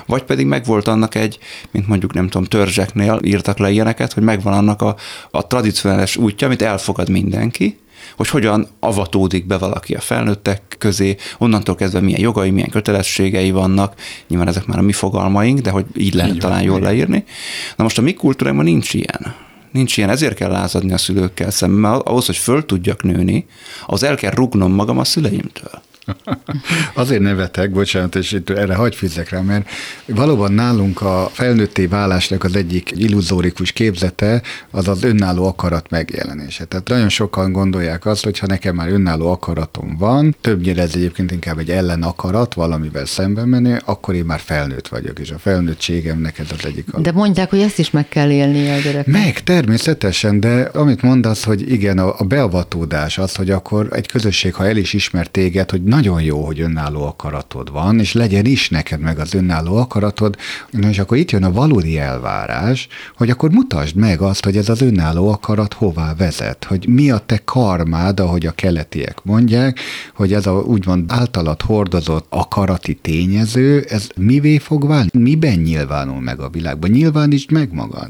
[0.05, 1.37] vagy pedig megvolt annak egy,
[1.71, 4.95] mint mondjuk nem tudom, törzseknél írtak le ilyeneket, hogy megvan annak a,
[5.31, 7.77] a tradicionális útja, amit elfogad mindenki,
[8.15, 13.93] hogy hogyan avatódik be valaki a felnőttek közé, onnantól kezdve milyen jogai, milyen kötelességei vannak,
[14.27, 17.23] nyilván ezek már a mi fogalmaink, de hogy így lehet így talán jól leírni.
[17.75, 19.35] Na most a mi kultúránkban nincs ilyen
[19.73, 23.45] nincs ilyen, ezért kell lázadni a szülőkkel szemben, mert ahhoz, hogy föl tudjak nőni,
[23.85, 25.81] az el kell rugnom magam a szüleimtől.
[26.93, 29.69] Azért nevetek, bocsánat, és itt erre hagyj fizek rá, mert
[30.05, 36.65] valóban nálunk a felnőtté válásnak az egyik illuzórikus képzete az az önálló akarat megjelenése.
[36.65, 41.31] Tehát nagyon sokan gondolják azt, hogy ha nekem már önálló akaratom van, többnyire ez egyébként
[41.31, 46.39] inkább egy ellen akarat, valamivel szemben menni, akkor én már felnőtt vagyok, és a felnőttségemnek
[46.39, 46.91] ez az egyik.
[46.95, 49.05] De mondják, hogy ezt is meg kell élni a gyerek.
[49.05, 54.53] Meg, természetesen, de amit mondasz, hogy igen, a, a beavatódás az, hogy akkor egy közösség,
[54.53, 58.69] ha el is ismer téged, hogy nagyon jó, hogy önálló akaratod van, és legyen is
[58.69, 60.37] neked meg az önálló akaratod,
[60.89, 64.81] és akkor itt jön a valódi elvárás, hogy akkor mutasd meg azt, hogy ez az
[64.81, 69.79] önálló akarat hová vezet, hogy mi a te karmád, ahogy a keletiek mondják,
[70.13, 75.09] hogy ez a úgymond általad hordozott akarati tényező, ez mivé fog válni?
[75.13, 76.89] Miben nyilvánul meg a világban?
[76.89, 78.09] Nyilvánítsd meg magad.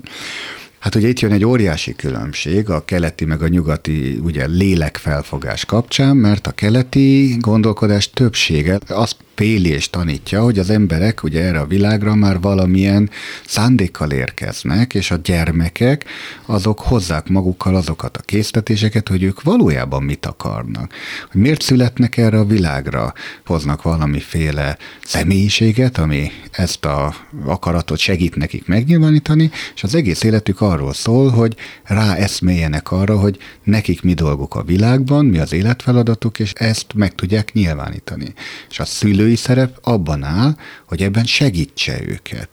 [0.83, 6.15] Hát ugye itt jön egy óriási különbség a keleti meg a nyugati ugye lélekfelfogás kapcsán,
[6.15, 11.65] mert a keleti gondolkodás többsége azt Péli és tanítja, hogy az emberek ugye erre a
[11.65, 13.09] világra már valamilyen
[13.45, 16.05] szándékkal érkeznek, és a gyermekek
[16.45, 20.93] azok hozzák magukkal azokat a késztetéseket, hogy ők valójában mit akarnak.
[21.31, 23.13] Hogy miért születnek erre a világra?
[23.45, 27.15] Hoznak valamiféle személyiséget, ami ezt a
[27.45, 33.37] akaratot segít nekik megnyilvánítani, és az egész életük arról szól, hogy rá eszméljenek arra, hogy
[33.63, 38.33] nekik mi dolguk a világban, mi az életfeladatuk, és ezt meg tudják nyilvánítani.
[38.69, 40.55] És a szülő szülői szerep abban áll,
[40.85, 42.49] hogy ebben segítse őket,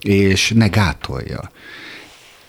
[0.00, 1.50] és ne gátolja.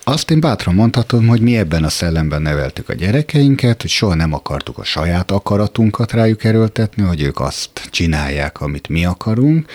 [0.06, 4.34] Azt én bátran mondhatom, hogy mi ebben a szellemben neveltük a gyerekeinket, hogy soha nem
[4.34, 9.66] akartuk a saját akaratunkat rájuk erőltetni, hogy ők azt csinálják, amit mi akarunk,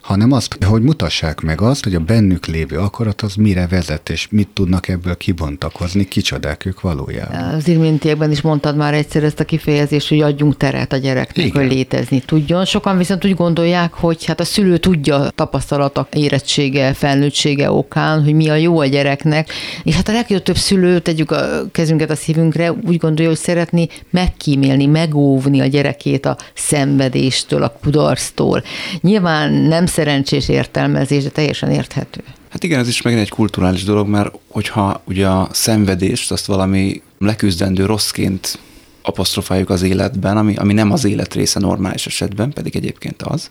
[0.00, 4.28] hanem azt, hogy mutassák meg azt, hogy a bennük lévő akarat az mire vezet, és
[4.30, 7.54] mit tudnak ebből kibontakozni, kicsodák ők valójában.
[7.54, 11.62] Az irmintiekben is mondtad már egyszer ezt a kifejezést, hogy adjunk teret a gyereknek, Igen.
[11.62, 12.64] hogy létezni tudjon.
[12.64, 18.48] Sokan viszont úgy gondolják, hogy hát a szülő tudja tapasztalata, érettsége, felnőttsége okán, hogy mi
[18.48, 19.48] a jó a gyereknek,
[19.82, 24.86] és hát a legjobb szülő, tegyük a kezünket a szívünkre, úgy gondolja, hogy szeretni megkímélni,
[24.86, 28.62] megóvni a gyerekét a szenvedéstől, a kudarctól.
[29.00, 32.20] Nyilván nem szerencsés értelmezés, de teljesen érthető.
[32.50, 37.02] Hát igen, ez is megint egy kulturális dolog, mert hogyha ugye a szenvedést, azt valami
[37.18, 38.58] leküzdendő rosszként
[39.02, 43.50] apostrofáljuk az életben, ami, ami nem az élet része normális esetben, pedig egyébként az,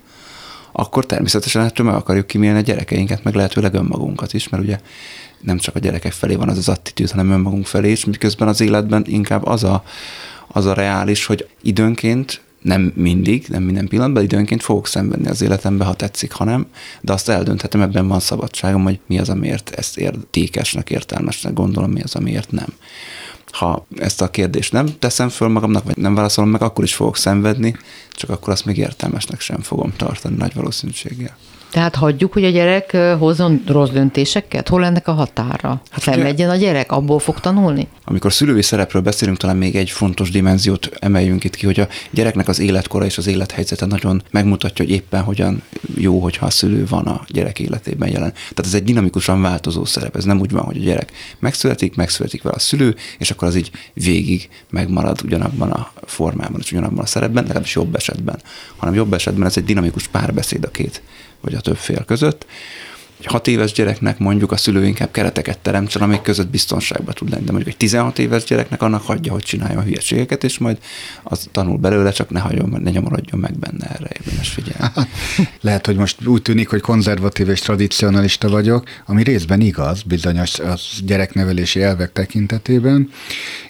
[0.72, 4.80] akkor természetesen ettől meg akarjuk kimélni a gyerekeinket, meg lehetőleg önmagunkat is, mert ugye
[5.44, 8.62] nem csak a gyerekek felé van az az attitűd, hanem önmagunk felé is, miközben az
[8.62, 9.84] életben inkább az a,
[10.48, 15.86] az a reális, hogy időnként nem mindig, nem minden pillanatban, időnként fogok szenvedni az életembe,
[15.86, 16.66] ha tetszik, ha nem,
[17.02, 22.02] de azt eldönthetem, ebben van szabadságom, hogy mi az, amiért ezt értékesnek, értelmesnek gondolom, mi
[22.02, 22.74] az, amiért nem.
[23.52, 27.18] Ha ezt a kérdést nem teszem föl magamnak, vagy nem válaszolom meg, akkor is fogok
[27.18, 27.76] szenvedni,
[28.12, 31.38] csak akkor azt még értelmesnek sem fogom tartani nagy valószínűséggel.
[31.74, 34.68] Tehát hagyjuk, hogy a gyerek hozzon rossz döntéseket?
[34.68, 35.82] Hol ennek a határa?
[35.90, 37.88] Hát Szenvedjen a gyerek, abból fog tanulni?
[38.06, 42.48] Amikor szülői szerepről beszélünk, talán még egy fontos dimenziót emeljünk itt ki, hogy a gyereknek
[42.48, 45.62] az életkora és az élethelyzete nagyon megmutatja, hogy éppen hogyan
[45.98, 48.32] jó, hogyha a szülő van a gyerek életében jelen.
[48.32, 50.16] Tehát ez egy dinamikusan változó szerep.
[50.16, 53.56] Ez nem úgy van, hogy a gyerek megszületik, megszületik vele a szülő, és akkor az
[53.56, 58.42] így végig megmarad ugyanabban a formában, és ugyanabban a szerepben, legalábbis jobb esetben.
[58.78, 61.02] Hanem jobb esetben ez egy dinamikus párbeszéd a két
[61.44, 62.46] vagy a több fél között.
[63.24, 67.44] Egy hat éves gyereknek mondjuk a szülő inkább kereteket teremtsen, amik között biztonságban tud lenni.
[67.44, 70.78] De mondjuk egy 16 éves gyereknek annak hagyja, hogy csinálja a hülyeségeket, és majd
[71.24, 74.94] az tanul belőle, csak ne hagyjon, ne nyomorodjon meg benne erre érdemes figyelni.
[75.62, 80.82] Lehet, hogy most úgy tűnik, hogy konzervatív és tradicionalista vagyok, ami részben igaz, bizonyos az
[81.06, 83.10] gyereknevelési elvek tekintetében.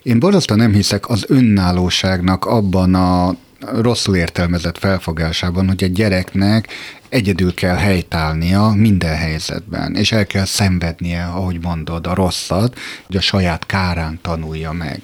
[0.04, 3.36] Én borzasztóan nem hiszek az önállóságnak abban a
[3.82, 6.68] rosszul értelmezett felfogásában, hogy a gyereknek
[7.14, 13.22] egyedül kell helytállnia minden helyzetben, és el kell szenvednie, ahogy mondod, a rosszat, hogy a
[13.22, 15.02] saját kárán tanulja meg.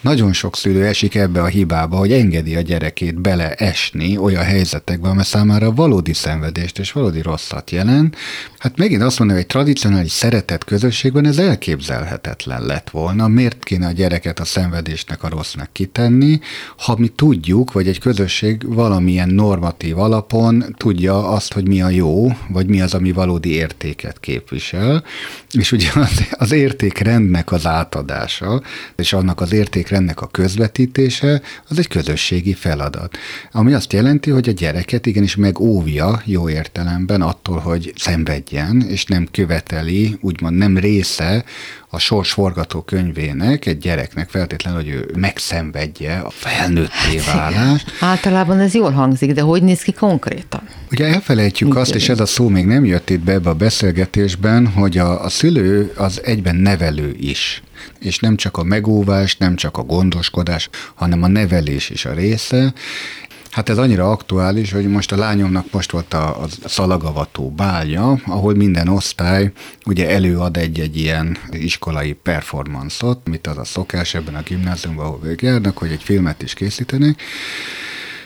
[0.00, 5.24] Nagyon sok szülő esik ebbe a hibába, hogy engedi a gyerekét beleesni olyan helyzetekbe, amely
[5.24, 8.16] számára valódi szenvedést és valódi rosszat jelent.
[8.58, 13.28] Hát megint azt mondom, hogy egy tradicionális szeretett közösségben ez elképzelhetetlen lett volna.
[13.28, 16.40] Miért kéne a gyereket a szenvedésnek, a rossznak kitenni,
[16.76, 21.88] ha mi tudjuk, vagy egy közösség valamilyen normatív alapon tudja azt azt, hogy mi a
[21.88, 25.04] jó, vagy mi az, ami valódi értéket képvisel,
[25.50, 28.62] és ugye az, az értékrendnek az átadása,
[28.96, 33.16] és annak az értékrendnek a közvetítése, az egy közösségi feladat.
[33.52, 39.28] Ami azt jelenti, hogy a gyereket igenis megóvja jó értelemben attól, hogy szenvedjen, és nem
[39.30, 41.44] követeli, úgymond nem része
[41.96, 47.92] a sors forgatókönyvének egy gyereknek feltétlenül, hogy ő megszenvedje a felnőtté válást.
[48.00, 50.68] Általában ez jól hangzik, de hogy néz ki konkrétan?
[50.90, 53.54] Ugye elfelejtjük Mit azt, és ez a szó még nem jött itt be ebbe a
[53.54, 57.62] beszélgetésben, hogy a, a szülő az egyben nevelő is
[58.00, 62.72] és nem csak a megóvás, nem csak a gondoskodás, hanem a nevelés is a része,
[63.56, 68.54] Hát ez annyira aktuális, hogy most a lányomnak most volt a, a szalagavató bálja, ahol
[68.54, 69.52] minden osztály
[69.86, 75.78] ugye előad egy-egy ilyen iskolai performanszot, mit az a szokás ebben a gimnáziumban, ahol ők
[75.78, 77.22] hogy egy filmet is készítenek,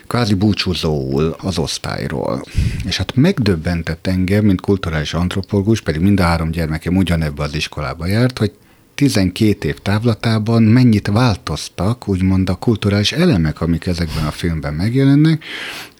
[0.06, 2.42] kvázi búcsúzóul az osztályról.
[2.86, 8.06] És hát megdöbbentett engem, mint kulturális antropológus, pedig mind a három gyermekem ugyanebbe az iskolába
[8.06, 8.52] járt, hogy
[9.00, 15.44] 12 év távlatában mennyit változtak, úgymond a kulturális elemek, amik ezekben a filmben megjelennek,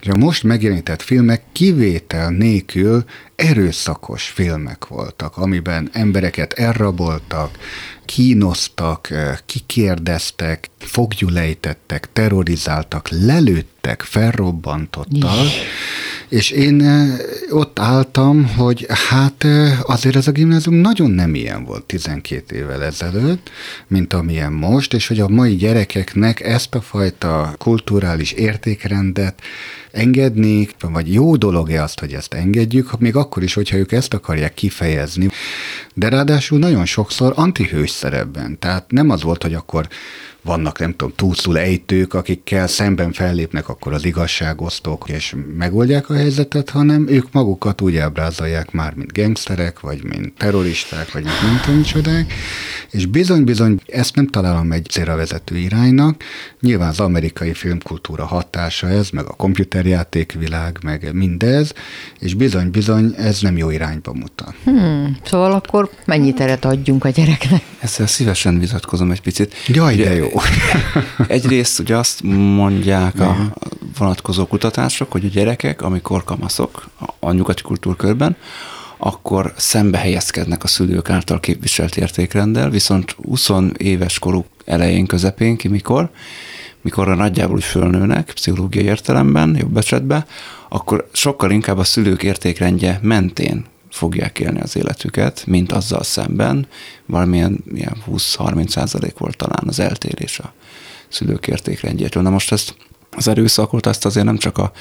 [0.01, 3.05] és a most megjelenített filmek kivétel nélkül
[3.37, 7.59] erőszakos filmek voltak, amiben embereket elraboltak,
[8.05, 15.47] kínoztak, eh, kikérdeztek, foggyulejtettek, terrorizáltak, lelőttek, felrobbantottak,
[16.31, 17.19] és én eh,
[17.51, 22.83] ott álltam, hogy hát eh, azért ez a gimnázium nagyon nem ilyen volt 12 évvel
[22.83, 23.51] ezelőtt,
[23.87, 29.41] mint amilyen most, és hogy a mai gyerekeknek ezt a fajta kulturális értékrendet
[29.93, 34.55] engedni, vagy jó dolog-e azt, hogy ezt engedjük, még akkor is, hogyha ők ezt akarják
[34.55, 35.29] kifejezni.
[35.95, 38.59] De ráadásul nagyon sokszor antihős szerepben.
[38.59, 39.89] Tehát nem az volt, hogy akkor
[40.43, 46.71] vannak, nem tudom, túlszul ejtők, akikkel szemben fellépnek akkor az igazságosztók, és megoldják a helyzetet,
[46.71, 51.79] hanem ők magukat úgy ábrázolják már, mint gangsterek, vagy mint terroristák, vagy mint nem tudom
[51.79, 52.33] micsodák,
[52.91, 56.23] és bizony-bizony ezt nem találom egy célra vezető iránynak.
[56.61, 61.73] Nyilván az amerikai filmkultúra hatása ez, meg a komputerjátékvilág, meg mindez,
[62.19, 64.55] és bizony-bizony ez nem jó irányba mutat.
[64.65, 67.63] Hmm, szóval akkor mennyi teret adjunk a gyereknek?
[67.79, 69.55] Ezzel szívesen vitatkozom egy picit.
[69.67, 70.29] Jaj, de jó.
[71.27, 72.23] Egyrészt ugye azt
[72.55, 73.37] mondják a
[73.99, 78.37] vonatkozó kutatások, hogy a gyerekek, amikor kamaszok a nyugati kultúrkörben,
[78.97, 85.69] akkor szembe helyezkednek a szülők által képviselt értékrendel, viszont 20 éves koruk elején, közepén, ki
[85.69, 86.11] mikor,
[86.81, 90.25] mikor a nagyjából úgy fölnőnek, pszichológiai értelemben, jobb esetben,
[90.69, 96.67] akkor sokkal inkább a szülők értékrendje mentén fogják élni az életüket, mint azzal szemben.
[97.07, 100.53] Valamilyen ilyen 20-30 százalék volt talán az eltérés a
[101.09, 102.23] szülők értékrendjétől.
[102.23, 102.75] Na most ezt
[103.11, 104.73] az erőszakot ezt azért nem csak a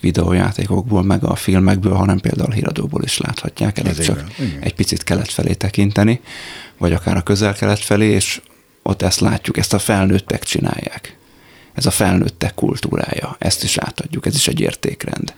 [0.00, 3.78] videójátékokból, meg a filmekből, hanem például a híradóból is láthatják.
[3.78, 4.58] Elég csak igen.
[4.60, 6.20] egy picit kelet felé tekinteni,
[6.78, 8.40] vagy akár a közel-kelet felé, és
[8.82, 11.16] ott ezt látjuk, ezt a felnőttek csinálják.
[11.74, 15.34] Ez a felnőttek kultúrája, ezt is átadjuk, ez is egy értékrend.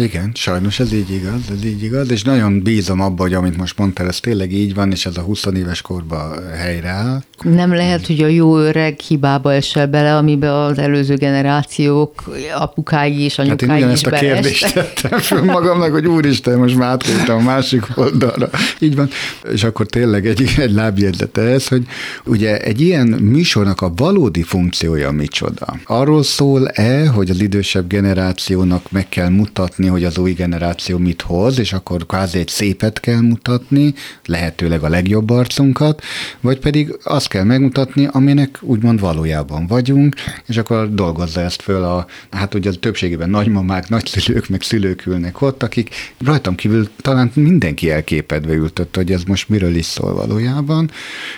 [0.00, 3.78] Igen, sajnos ez így igaz, ez így igaz, és nagyon bízom abban, hogy amit most
[3.78, 7.22] mondtál, ez tényleg így van, és ez a 20 éves korban helyreáll.
[7.42, 12.24] Nem lehet, hogy a jó öreg hibába esel bele, amiben az előző generációk
[12.58, 16.88] apukái és anyukái hát én is a kérdést tettem föl magamnak, hogy úristen, most már
[16.88, 18.50] átléptem a másik oldalra.
[18.78, 19.08] Így van.
[19.52, 21.82] És akkor tényleg egy, egy lábjegyzete ez, hogy
[22.24, 25.76] ugye egy ilyen műsornak a valódi funkciója micsoda?
[25.84, 31.58] Arról szól-e, hogy az idősebb generációnak meg kell mutatni, hogy az új generáció mit hoz,
[31.58, 36.02] és akkor kvázi egy szépet kell mutatni, lehetőleg a legjobb arcunkat,
[36.40, 40.14] vagy pedig azt kell megmutatni, aminek úgymond valójában vagyunk,
[40.46, 45.62] és akkor dolgozza ezt föl a, hát ugye többségében nagymamák, nagyszülők, meg szülők ülnek ott,
[45.62, 50.90] akik rajtam kívül talán mindenki elképedve ültött, hogy ez most miről is szól valójában,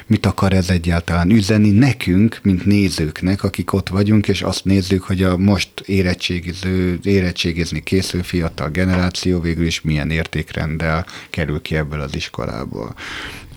[0.07, 5.23] mit akar ez egyáltalán üzeni nekünk, mint nézőknek, akik ott vagyunk, és azt nézzük, hogy
[5.23, 12.15] a most érettségiző, érettségizni készül fiatal generáció végül is milyen értékrenddel kerül ki ebből az
[12.15, 12.95] iskolából.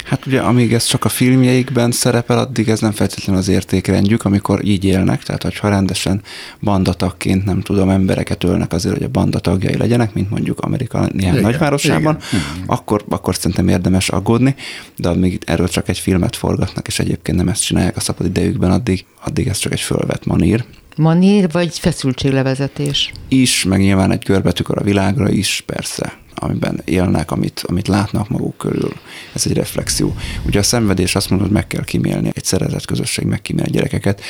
[0.03, 4.65] Hát ugye, amíg ez csak a filmjeikben szerepel, addig ez nem feltétlenül az értékrendjük, amikor
[4.65, 6.21] így élnek, tehát hogyha rendesen
[6.61, 11.37] bandatagként, nem tudom, embereket ölnek azért, hogy a banda tagjai legyenek, mint mondjuk Amerika néhány
[11.37, 12.45] igen, nagyvárosában, igen.
[12.65, 14.55] Akkor, akkor szerintem érdemes aggódni,
[14.97, 18.71] de amíg erről csak egy filmet forgatnak, és egyébként nem ezt csinálják a szabad idejükben,
[18.71, 20.65] addig, addig ez csak egy fölvett manír.
[20.97, 23.11] Manír vagy feszültséglevezetés?
[23.27, 28.57] Is, meg nyilván egy körbetükör a világra is, persze amiben élnek, amit, amit látnak maguk
[28.57, 28.93] körül.
[29.33, 30.15] Ez egy reflexió.
[30.45, 34.21] Ugye a szenvedés azt mondod, meg kell kimélni, egy szerezett közösség meg kimélni gyerekeket.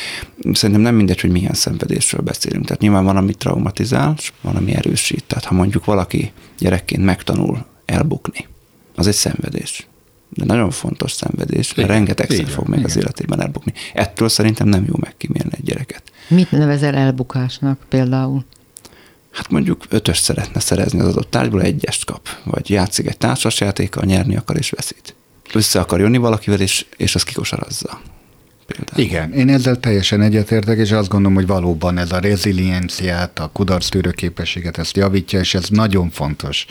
[0.51, 2.66] Szerintem nem mindegy, hogy milyen szenvedésről beszélünk.
[2.66, 5.24] Tehát nyilván van, ami traumatizál, van, ami erősít.
[5.28, 8.47] Tehát ha mondjuk valaki gyerekként megtanul elbukni,
[8.95, 9.88] az egy szenvedés
[10.36, 12.89] de nagyon fontos szenvedés, mert rengetegszer fog meg igen.
[12.89, 13.73] az életében elbukni.
[13.93, 16.03] Ettől szerintem nem jó megkímélni egy gyereket.
[16.27, 18.45] Mit nevezel elbukásnak például?
[19.34, 24.36] hát mondjuk ötös szeretne szerezni az adott tárgyból, egyest kap, vagy játszik egy társasjátékkal, nyerni
[24.36, 25.15] akar és veszít.
[25.53, 28.01] Össze akar jönni valakivel, és, és az kikosarazza.
[28.65, 28.99] Például.
[28.99, 34.15] Igen, én ezzel teljesen egyetértek, és azt gondolom, hogy valóban ez a rezilienciát, a kudarc
[34.15, 36.65] képességet ezt javítja, és ez nagyon fontos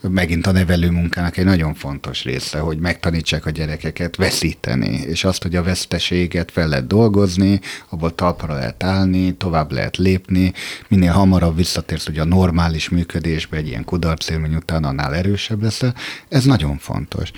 [0.00, 5.42] megint a nevelő munkának egy nagyon fontos része, hogy megtanítsák a gyerekeket veszíteni, és azt,
[5.42, 10.52] hogy a veszteséget fel lehet dolgozni, abból talpra lehet állni, tovább lehet lépni,
[10.88, 15.82] minél hamarabb visszatérsz hogy a normális működésbe egy ilyen kudarcélmény után, annál erősebb lesz.
[16.28, 17.30] Ez nagyon fontos.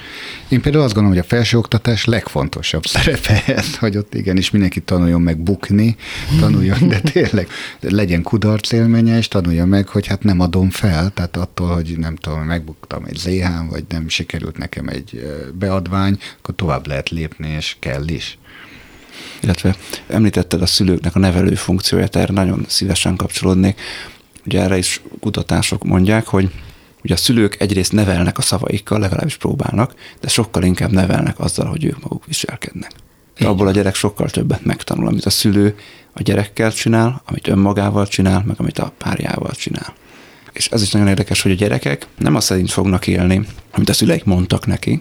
[0.48, 5.20] Én például azt gondolom, hogy a felsőoktatás legfontosabb szerepe ez, hogy ott igenis mindenki tanuljon
[5.20, 5.96] meg bukni,
[6.40, 7.48] tanuljon, de tényleg
[7.80, 12.49] legyen kudarcélménye, és tanulja meg, hogy hát nem adom fel, tehát attól, hogy nem tudom,
[12.50, 18.08] megbuktam egy zh vagy nem sikerült nekem egy beadvány, akkor tovább lehet lépni, és kell
[18.08, 18.38] is.
[19.40, 19.76] Illetve
[20.06, 23.80] említetted a szülőknek a nevelő funkcióját, erre nagyon szívesen kapcsolódnék.
[24.46, 26.50] Ugye erre is kutatások mondják, hogy
[27.04, 31.84] ugye a szülők egyrészt nevelnek a szavaikkal, legalábbis próbálnak, de sokkal inkább nevelnek azzal, hogy
[31.84, 32.92] ők maguk viselkednek.
[33.38, 35.76] De abból a gyerek sokkal többet megtanul, amit a szülő
[36.12, 39.94] a gyerekkel csinál, amit önmagával csinál, meg amit a párjával csinál.
[40.60, 43.92] És ez is nagyon érdekes, hogy a gyerekek nem azt szerint fognak élni, amit a
[43.92, 45.00] szüleik mondtak neki,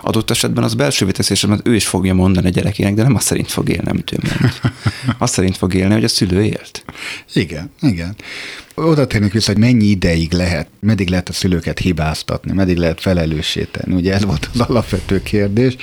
[0.00, 3.50] adott esetben az belső viteszésben ő is fogja mondani a gyerekének, de nem azt szerint
[3.50, 4.52] fog élni, amit ő mond.
[5.18, 6.84] Azt szerint fog élni, hogy a szülő élt.
[7.32, 8.16] Igen, igen.
[8.74, 13.68] Oda térnék vissza, hogy mennyi ideig lehet, meddig lehet a szülőket hibáztatni, meddig lehet felelőssé
[13.70, 13.94] tenni.
[13.94, 15.76] Ugye ez volt az alapvető kérdés.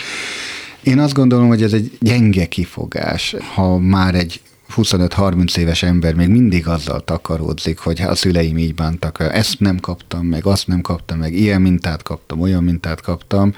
[0.83, 4.41] Én azt gondolom, hogy ez egy gyenge kifogás, ha már egy
[4.75, 10.25] 25-30 éves ember még mindig azzal takaródzik, hogy a szüleim így bántak, ezt nem kaptam
[10.25, 13.53] meg, azt nem kaptam meg, ilyen mintát kaptam, olyan mintát kaptam.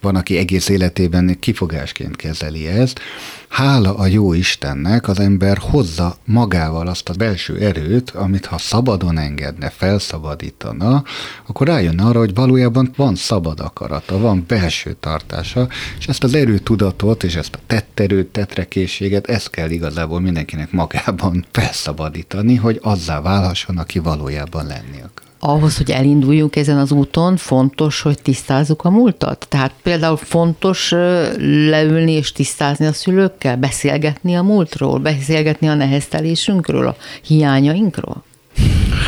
[0.00, 3.00] Van, aki egész életében kifogásként kezeli ezt.
[3.48, 9.18] Hála a jó Istennek az ember hozza magával azt a belső erőt, amit ha szabadon
[9.18, 11.04] engedne, felszabadítana,
[11.46, 15.68] akkor rájönne arra, hogy valójában van szabad akarata, van belső tartása,
[15.98, 22.54] és ezt az erőtudatot és ezt a tetterőt, tetrekészséget, ezt kell igazából mindenkinek magában felszabadítani,
[22.54, 28.22] hogy azzá válhasson, aki valójában lenni akar ahhoz, hogy elinduljunk ezen az úton, fontos, hogy
[28.22, 29.46] tisztázzuk a múltat?
[29.48, 30.90] Tehát például fontos
[31.70, 38.22] leülni és tisztázni a szülőkkel, beszélgetni a múltról, beszélgetni a neheztelésünkről, a hiányainkról?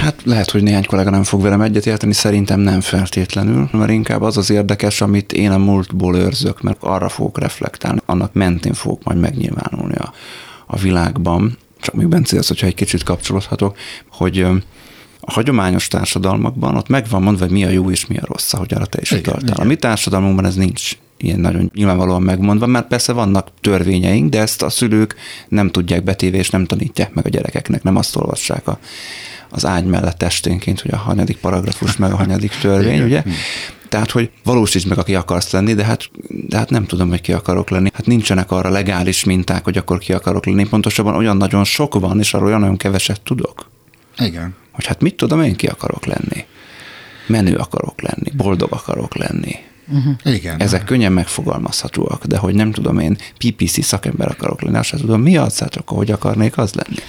[0.03, 4.37] Hát lehet, hogy néhány kollega nem fog velem egyetérteni, szerintem nem feltétlenül, mert inkább az
[4.37, 9.19] az érdekes, amit én a múltból őrzök, mert arra fogok reflektálni, annak mentén fogok majd
[9.19, 10.13] megnyilvánulni a,
[10.67, 11.59] a világban.
[11.81, 13.77] Csak még Bence, az, hogyha egy kicsit kapcsolódhatok,
[14.11, 14.47] hogy
[15.21, 18.53] a hagyományos társadalmakban ott meg van mondva, hogy mi a jó és mi a rossz,
[18.53, 19.57] ahogy arra te is utaltál.
[19.57, 24.63] A mi társadalmunkban ez nincs ilyen nagyon nyilvánvalóan megmondva, mert persze vannak törvényeink, de ezt
[24.63, 25.15] a szülők
[25.49, 28.79] nem tudják betéve és nem tanítják meg a gyerekeknek, nem azt olvassák a,
[29.51, 33.23] az ágy mellett esténként, hogy a hanyadik paragrafus, meg a hanyadik törvény, ugye?
[33.89, 36.11] Tehát, hogy valósítsd meg, aki akarsz lenni, de hát,
[36.49, 37.91] de hát nem tudom, hogy ki akarok lenni.
[37.95, 40.69] Hát nincsenek arra legális minták, hogy akkor ki akarok lenni.
[40.69, 43.71] Pontosabban olyan nagyon sok van, és arról olyan nagyon keveset tudok.
[44.21, 44.55] Igen.
[44.73, 46.45] Hogy hát mit tudom én, ki akarok lenni.
[47.27, 49.55] Menő akarok lenni, boldog akarok lenni.
[49.89, 50.35] Uh-huh.
[50.35, 50.61] Igen.
[50.61, 55.23] Ezek könnyen megfogalmazhatóak, de hogy nem tudom én, PPC szakember akarok lenni, azt sem tudom,
[55.23, 57.03] mi az, hát akkor hogy akarnék az lenni.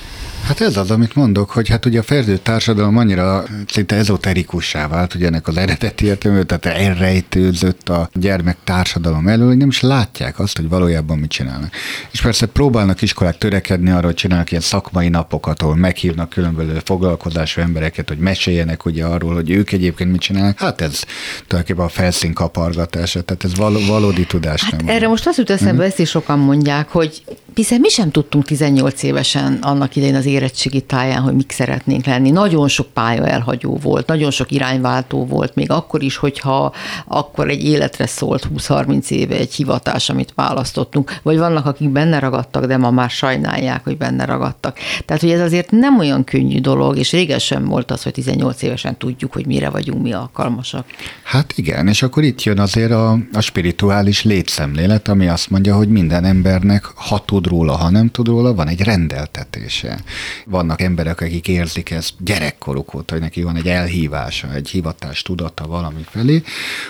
[0.44, 5.16] Hát ez az, amit mondok, hogy hát ugye a ferdő társadalom annyira szinte ezoterikussá vált,
[5.16, 10.40] ugye ennek az eredeti értelmű, tehát elrejtőzött a gyermek társadalom elől, hogy nem is látják
[10.40, 11.72] azt, hogy valójában mit csinálnak.
[12.12, 17.62] És persze próbálnak iskolák törekedni arra, hogy csinálnak ilyen szakmai napokat, ahol meghívnak különböző foglalkozású
[17.62, 20.60] embereket, hogy meséljenek ugye arról, hogy ők egyébként mit csinálnak.
[20.60, 21.00] Hát ez
[21.48, 24.64] tulajdonképpen a felszín kapargatása, tehát ez val- valódi tudás.
[24.64, 25.10] Hát nem erre van.
[25.10, 25.82] most az jut eszembe, Mhm.
[25.82, 27.24] ezt is sokan mondják, hogy
[27.54, 32.32] hiszen mi sem tudtunk 18 évesen annak idején az érettségi táján, hogy mik szeretnénk lenni.
[32.32, 36.74] Nagyon sok pálya elhagyó volt, nagyon sok irányváltó volt, még akkor is, hogyha
[37.08, 42.66] akkor egy életre szólt 20-30 éve egy hivatás, amit választottunk, vagy vannak, akik benne ragadtak,
[42.66, 44.78] de ma már sajnálják, hogy benne ragadtak.
[45.06, 48.98] Tehát, hogy ez azért nem olyan könnyű dolog, és régen volt az, hogy 18 évesen
[48.98, 50.86] tudjuk, hogy mire vagyunk mi alkalmasak.
[51.24, 55.88] Hát igen, és akkor itt jön azért a, a spirituális létszemlélet, ami azt mondja, hogy
[55.88, 60.00] minden embernek, ha tud róla, ha nem tud róla, van egy rendeltetése.
[60.46, 65.68] Vannak emberek, akik érzik ezt gyerekkoruk óta, hogy neki van egy elhívása, egy hivatás tudata
[65.68, 66.44] valami felé,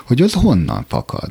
[0.06, 1.30] hogy az honnan fakad.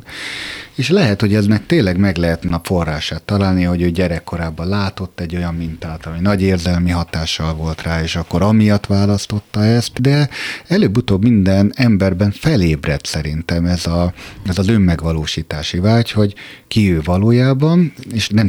[0.74, 5.36] És lehet, hogy eznek tényleg meg lehetne a forrását találni, hogy ő gyerekkorában látott egy
[5.36, 10.28] olyan mintát, ami nagy érzelmi hatással volt rá, és akkor amiatt választotta ezt, de
[10.66, 14.12] előbb-utóbb minden emberben felébredt szerintem ez, a,
[14.46, 16.34] ez az önmegvalósítási vágy, hogy
[16.68, 18.48] ki ő valójában, és nem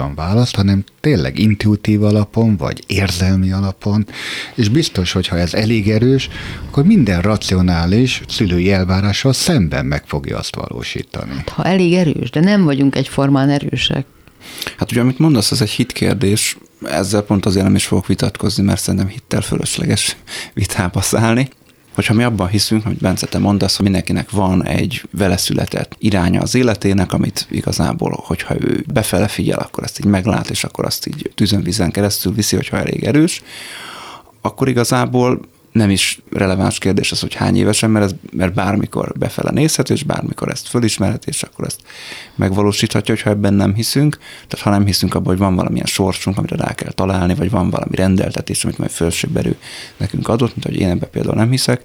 [0.00, 4.06] tudatosan választ, hanem tényleg intuitív alapon, vagy érzelmi alapon,
[4.54, 6.28] és biztos, hogy ha ez elég erős,
[6.68, 11.44] akkor minden racionális szülői elvárással szemben meg fogja azt valósítani.
[11.46, 14.06] Ha elég erős, de nem vagyunk egyformán erősek.
[14.76, 18.80] Hát ugye, amit mondasz, az egy hitkérdés, ezzel pont azért nem is fogok vitatkozni, mert
[18.80, 20.16] szerintem hittel fölösleges
[20.54, 21.48] vitába szállni.
[22.00, 26.40] Hogyha mi abban hiszünk, hogy Bence, te mondasz, hogy mindenkinek van egy vele született iránya
[26.40, 31.06] az életének, amit igazából, hogyha ő befele figyel, akkor ezt így meglát, és akkor azt
[31.06, 33.42] így tűzönvízen keresztül viszi, hogyha elég erős,
[34.40, 35.40] akkor igazából
[35.72, 40.02] nem is releváns kérdés az, hogy hány évesen, mert, ez, mert bármikor befele nézhet, és
[40.02, 41.80] bármikor ezt fölismerhet, és akkor ezt
[42.34, 44.18] megvalósíthatja, hogyha ebben nem hiszünk.
[44.48, 47.70] Tehát ha nem hiszünk abban, hogy van valamilyen sorsunk, amire rá kell találni, vagy van
[47.70, 49.56] valami rendeltetés, amit majd felsőbb erő
[49.96, 51.82] nekünk adott, mint hogy én ebben például nem hiszek,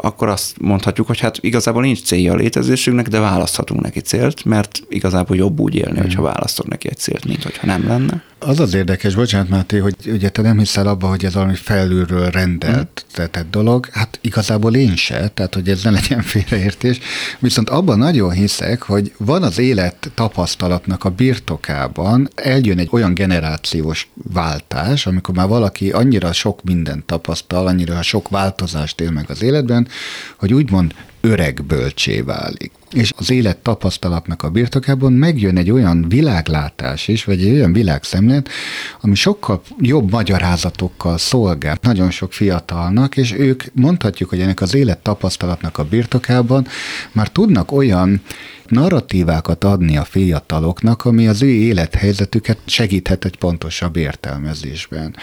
[0.00, 4.82] akkor azt mondhatjuk, hogy hát igazából nincs célja a létezésünknek, de választhatunk neki célt, mert
[4.88, 8.22] igazából jobb úgy élni, hogyha választok neki egy célt, mint hogyha nem lenne.
[8.40, 12.30] Az az érdekes, bocsánat Máté, hogy ugye te nem hiszel abba, hogy ez valami felülről
[12.30, 13.50] rendelt mm.
[13.50, 16.98] dolog, hát igazából én se, tehát hogy ez ne legyen félreértés,
[17.38, 24.08] viszont abban nagyon hiszek, hogy van az élet tapasztalatnak a birtokában, eljön egy olyan generációs
[24.32, 29.87] váltás, amikor már valaki annyira sok mindent tapasztal, annyira sok változást él meg az életben,
[30.36, 32.72] hogy úgymond öreg bölcsé válik.
[32.92, 38.48] És az élet tapasztalatnak a birtokában megjön egy olyan világlátás is, vagy egy olyan világszemlélet,
[39.00, 44.98] ami sokkal jobb magyarázatokkal szolgál nagyon sok fiatalnak, és ők mondhatjuk, hogy ennek az élet
[44.98, 46.66] tapasztalatnak a birtokában
[47.12, 48.22] már tudnak olyan
[48.68, 55.16] narratívákat adni a fiataloknak, ami az ő élethelyzetüket segíthet egy pontosabb értelmezésben.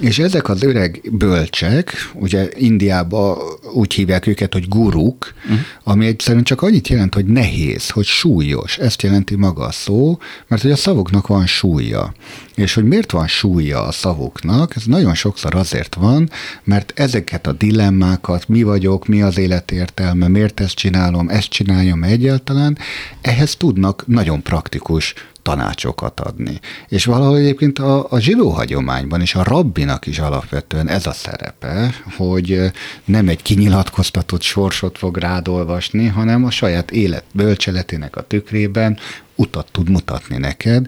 [0.00, 3.38] És ezek az öreg bölcsek, ugye Indiában
[3.74, 5.58] úgy hívják őket, hogy guruk, uh-huh.
[5.84, 8.78] ami egyszerűen csak annyit jelent, hogy nehéz, hogy súlyos.
[8.78, 12.14] Ezt jelenti maga a szó, mert hogy a szavuknak van súlya.
[12.56, 16.30] És hogy miért van súlya a szavuknak, ez nagyon sokszor azért van,
[16.64, 22.02] mert ezeket a dilemmákat, mi vagyok, mi az élet értelme, miért ezt csinálom, ezt csináljam
[22.02, 22.78] egyáltalán,
[23.20, 25.14] ehhez tudnak nagyon praktikus
[25.46, 26.60] tanácsokat adni.
[26.88, 31.94] És valahogy egyébként a, a zsidó hagyományban és a rabbinak is alapvetően ez a szerepe,
[32.16, 32.60] hogy
[33.04, 38.98] nem egy kinyilatkoztatott sorsot fog rád olvasni, hanem a saját élet bölcseletének a tükrében
[39.36, 40.86] utat tud mutatni neked,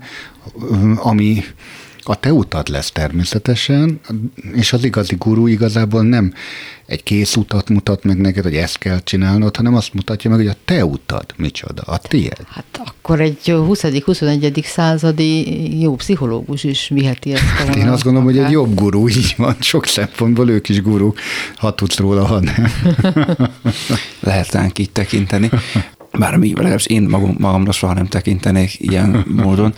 [0.97, 1.45] ami
[2.03, 4.01] a te utad lesz természetesen,
[4.55, 6.33] és az igazi gurú igazából nem
[6.87, 10.49] egy kész utat mutat meg neked, hogy ezt kell csinálnod, hanem azt mutatja meg, hogy
[10.49, 12.47] a te utad micsoda, a tiéd.
[12.49, 14.65] Hát akkor egy 20.-21.
[14.65, 18.41] századi jó pszichológus is viheti ezt a Hát én azt gondolom, akár.
[18.41, 21.15] hogy egy jobb gurú, így van, sok szempontból ők is gurú,
[21.57, 22.73] ha tudsz róla, ha nem.
[24.21, 25.51] Lehet ránk így tekinteni.
[26.13, 29.75] Bár mi, legalábbis én magam, magamra soha nem tekintenék ilyen módon.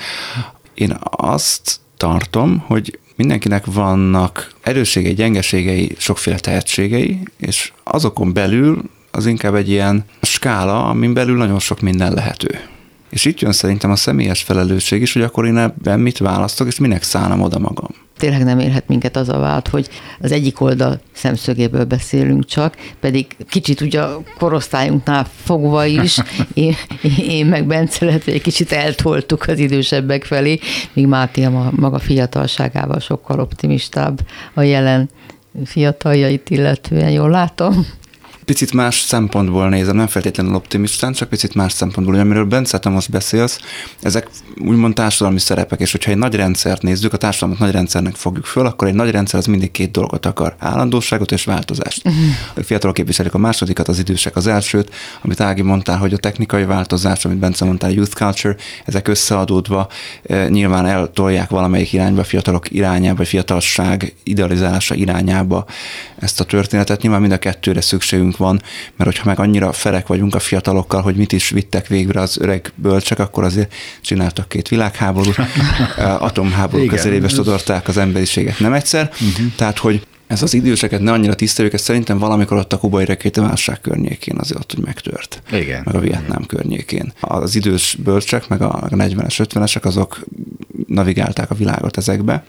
[0.74, 9.54] Én azt tartom, hogy Mindenkinek vannak erősségei, gyengeségei, sokféle tehetségei, és azokon belül az inkább
[9.54, 12.60] egy ilyen skála, amin belül nagyon sok minden lehető.
[13.10, 16.78] És itt jön szerintem a személyes felelősség is, hogy akkor én ebben mit választok, és
[16.78, 17.88] minek szállom oda magam.
[18.18, 19.88] Tényleg nem érhet minket az a vált, hogy
[20.20, 26.18] az egyik oldal szemszögéből beszélünk csak, pedig kicsit ugye a korosztályunknál fogva is,
[26.54, 26.76] én,
[27.18, 30.58] én meg Bence lehet, hogy egy kicsit eltoltuk az idősebbek felé,
[30.92, 34.20] míg Máté a maga fiatalságával sokkal optimistább
[34.54, 35.10] a jelen
[35.64, 37.86] fiataljait illetően, jól látom?
[38.50, 42.88] Picit más szempontból nézem, nem feltétlenül optimistán, csak picit más szempontból, hogy amiről Bence, te
[42.88, 43.60] most beszélsz,
[44.02, 48.44] ezek úgymond társadalmi szerepek, és hogyha egy nagy rendszert nézzük, a társadalmat nagy rendszernek fogjuk
[48.44, 52.06] föl, akkor egy nagy rendszer az mindig két dolgot akar, állandóságot és változást.
[52.06, 52.22] Uh-huh.
[52.54, 56.64] A fiatalok képviselik a másodikat, az idősek az elsőt, amit Ági mondtál, hogy a technikai
[56.64, 59.88] változás, amit Bence mondtál, youth culture, ezek összeadódva
[60.26, 65.66] e, nyilván eltolják valamelyik irányba, fiatalok irányába, fiatalság idealizálása irányába
[66.20, 67.02] ezt a történetet.
[67.02, 68.62] Nyilván mind a kettőre szükségünk van,
[68.96, 72.72] mert hogyha meg annyira ferek vagyunk a fiatalokkal, hogy mit is vittek végre az öreg
[72.74, 75.36] bölcsek, akkor azért csináltak két világháborút,
[76.28, 79.10] atomháború közelébe sodorták az emberiséget nem egyszer.
[79.12, 79.54] Uh-huh.
[79.56, 83.80] Tehát, hogy ez az időseket ne annyira tiszteljük, ez szerintem valamikor ott a kubai rakétaválság
[83.80, 85.42] környékén azért ott, hogy megtört.
[85.52, 85.82] Igen.
[85.84, 87.12] Meg a Vietnám környékén.
[87.20, 90.24] Az idős bölcsek, meg a 40-es, 50-esek, azok
[90.86, 92.44] navigálták a világot ezekbe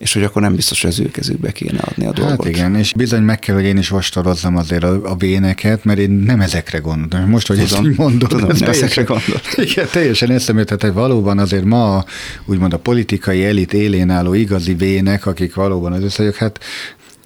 [0.00, 2.44] és hogy akkor nem biztos, hogy az ő kezükbe kéne adni a dolgot.
[2.44, 5.98] Hát igen, és bizony meg kell, hogy én is ostorozzam azért a, a véneket, mert
[5.98, 7.28] én nem ezekre gondolom.
[7.28, 9.54] Most, hogy tudom, ezt mondod, tudom, ez teljesen, ezekre gondolt.
[9.70, 12.04] Igen, teljesen eszembe tehát valóban azért ma
[12.44, 16.58] úgymond a politikai elit élén álló igazi vének, akik valóban az összegyök, hát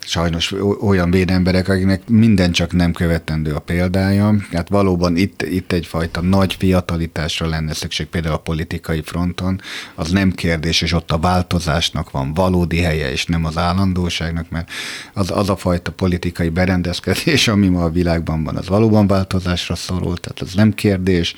[0.06, 4.34] sajnos olyan védemberek, akiknek minden csak nem követendő a példája.
[4.52, 9.60] Hát valóban itt, itt egyfajta nagy fiatalitásra lenne szükség például a politikai fronton.
[9.94, 14.70] Az nem kérdés, és ott a változásnak van valódi helye, és nem az állandóságnak, mert
[15.12, 20.18] az, az a fajta politikai berendezkedés, ami ma a világban van, az valóban változásra szorul,
[20.18, 21.34] tehát az nem kérdés.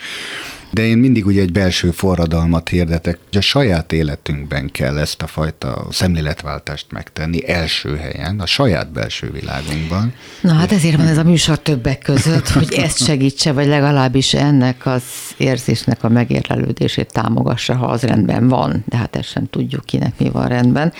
[0.76, 5.26] De én mindig ugye egy belső forradalmat hirdetek, hogy a saját életünkben kell ezt a
[5.26, 10.12] fajta szemléletváltást megtenni első helyen, a saját belső világunkban.
[10.40, 14.86] Na hát ezért van ez a műsor többek között, hogy ezt segítse, vagy legalábbis ennek
[14.86, 15.02] az
[15.36, 20.30] érzésnek a megérlelődését támogassa, ha az rendben van, de hát ezt sem tudjuk kinek mi
[20.30, 20.92] van rendben.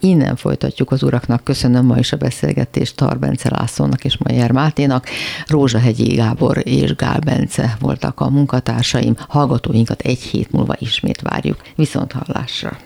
[0.00, 1.44] Innen folytatjuk az uraknak.
[1.44, 5.08] Köszönöm ma is a beszélgetést Tarbence Lászlónak és Majer Máténak.
[5.46, 11.62] Rózsahegyi Gábor és Gál Bence voltak a munkatársaim hallgatóim, hallgatóinkat egy hét múlva ismét várjuk.
[11.74, 12.78] Viszont hallásra!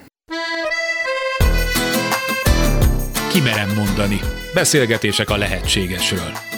[3.31, 4.19] Kimerem mondani.
[4.53, 6.54] Beszélgetések a lehetségesről.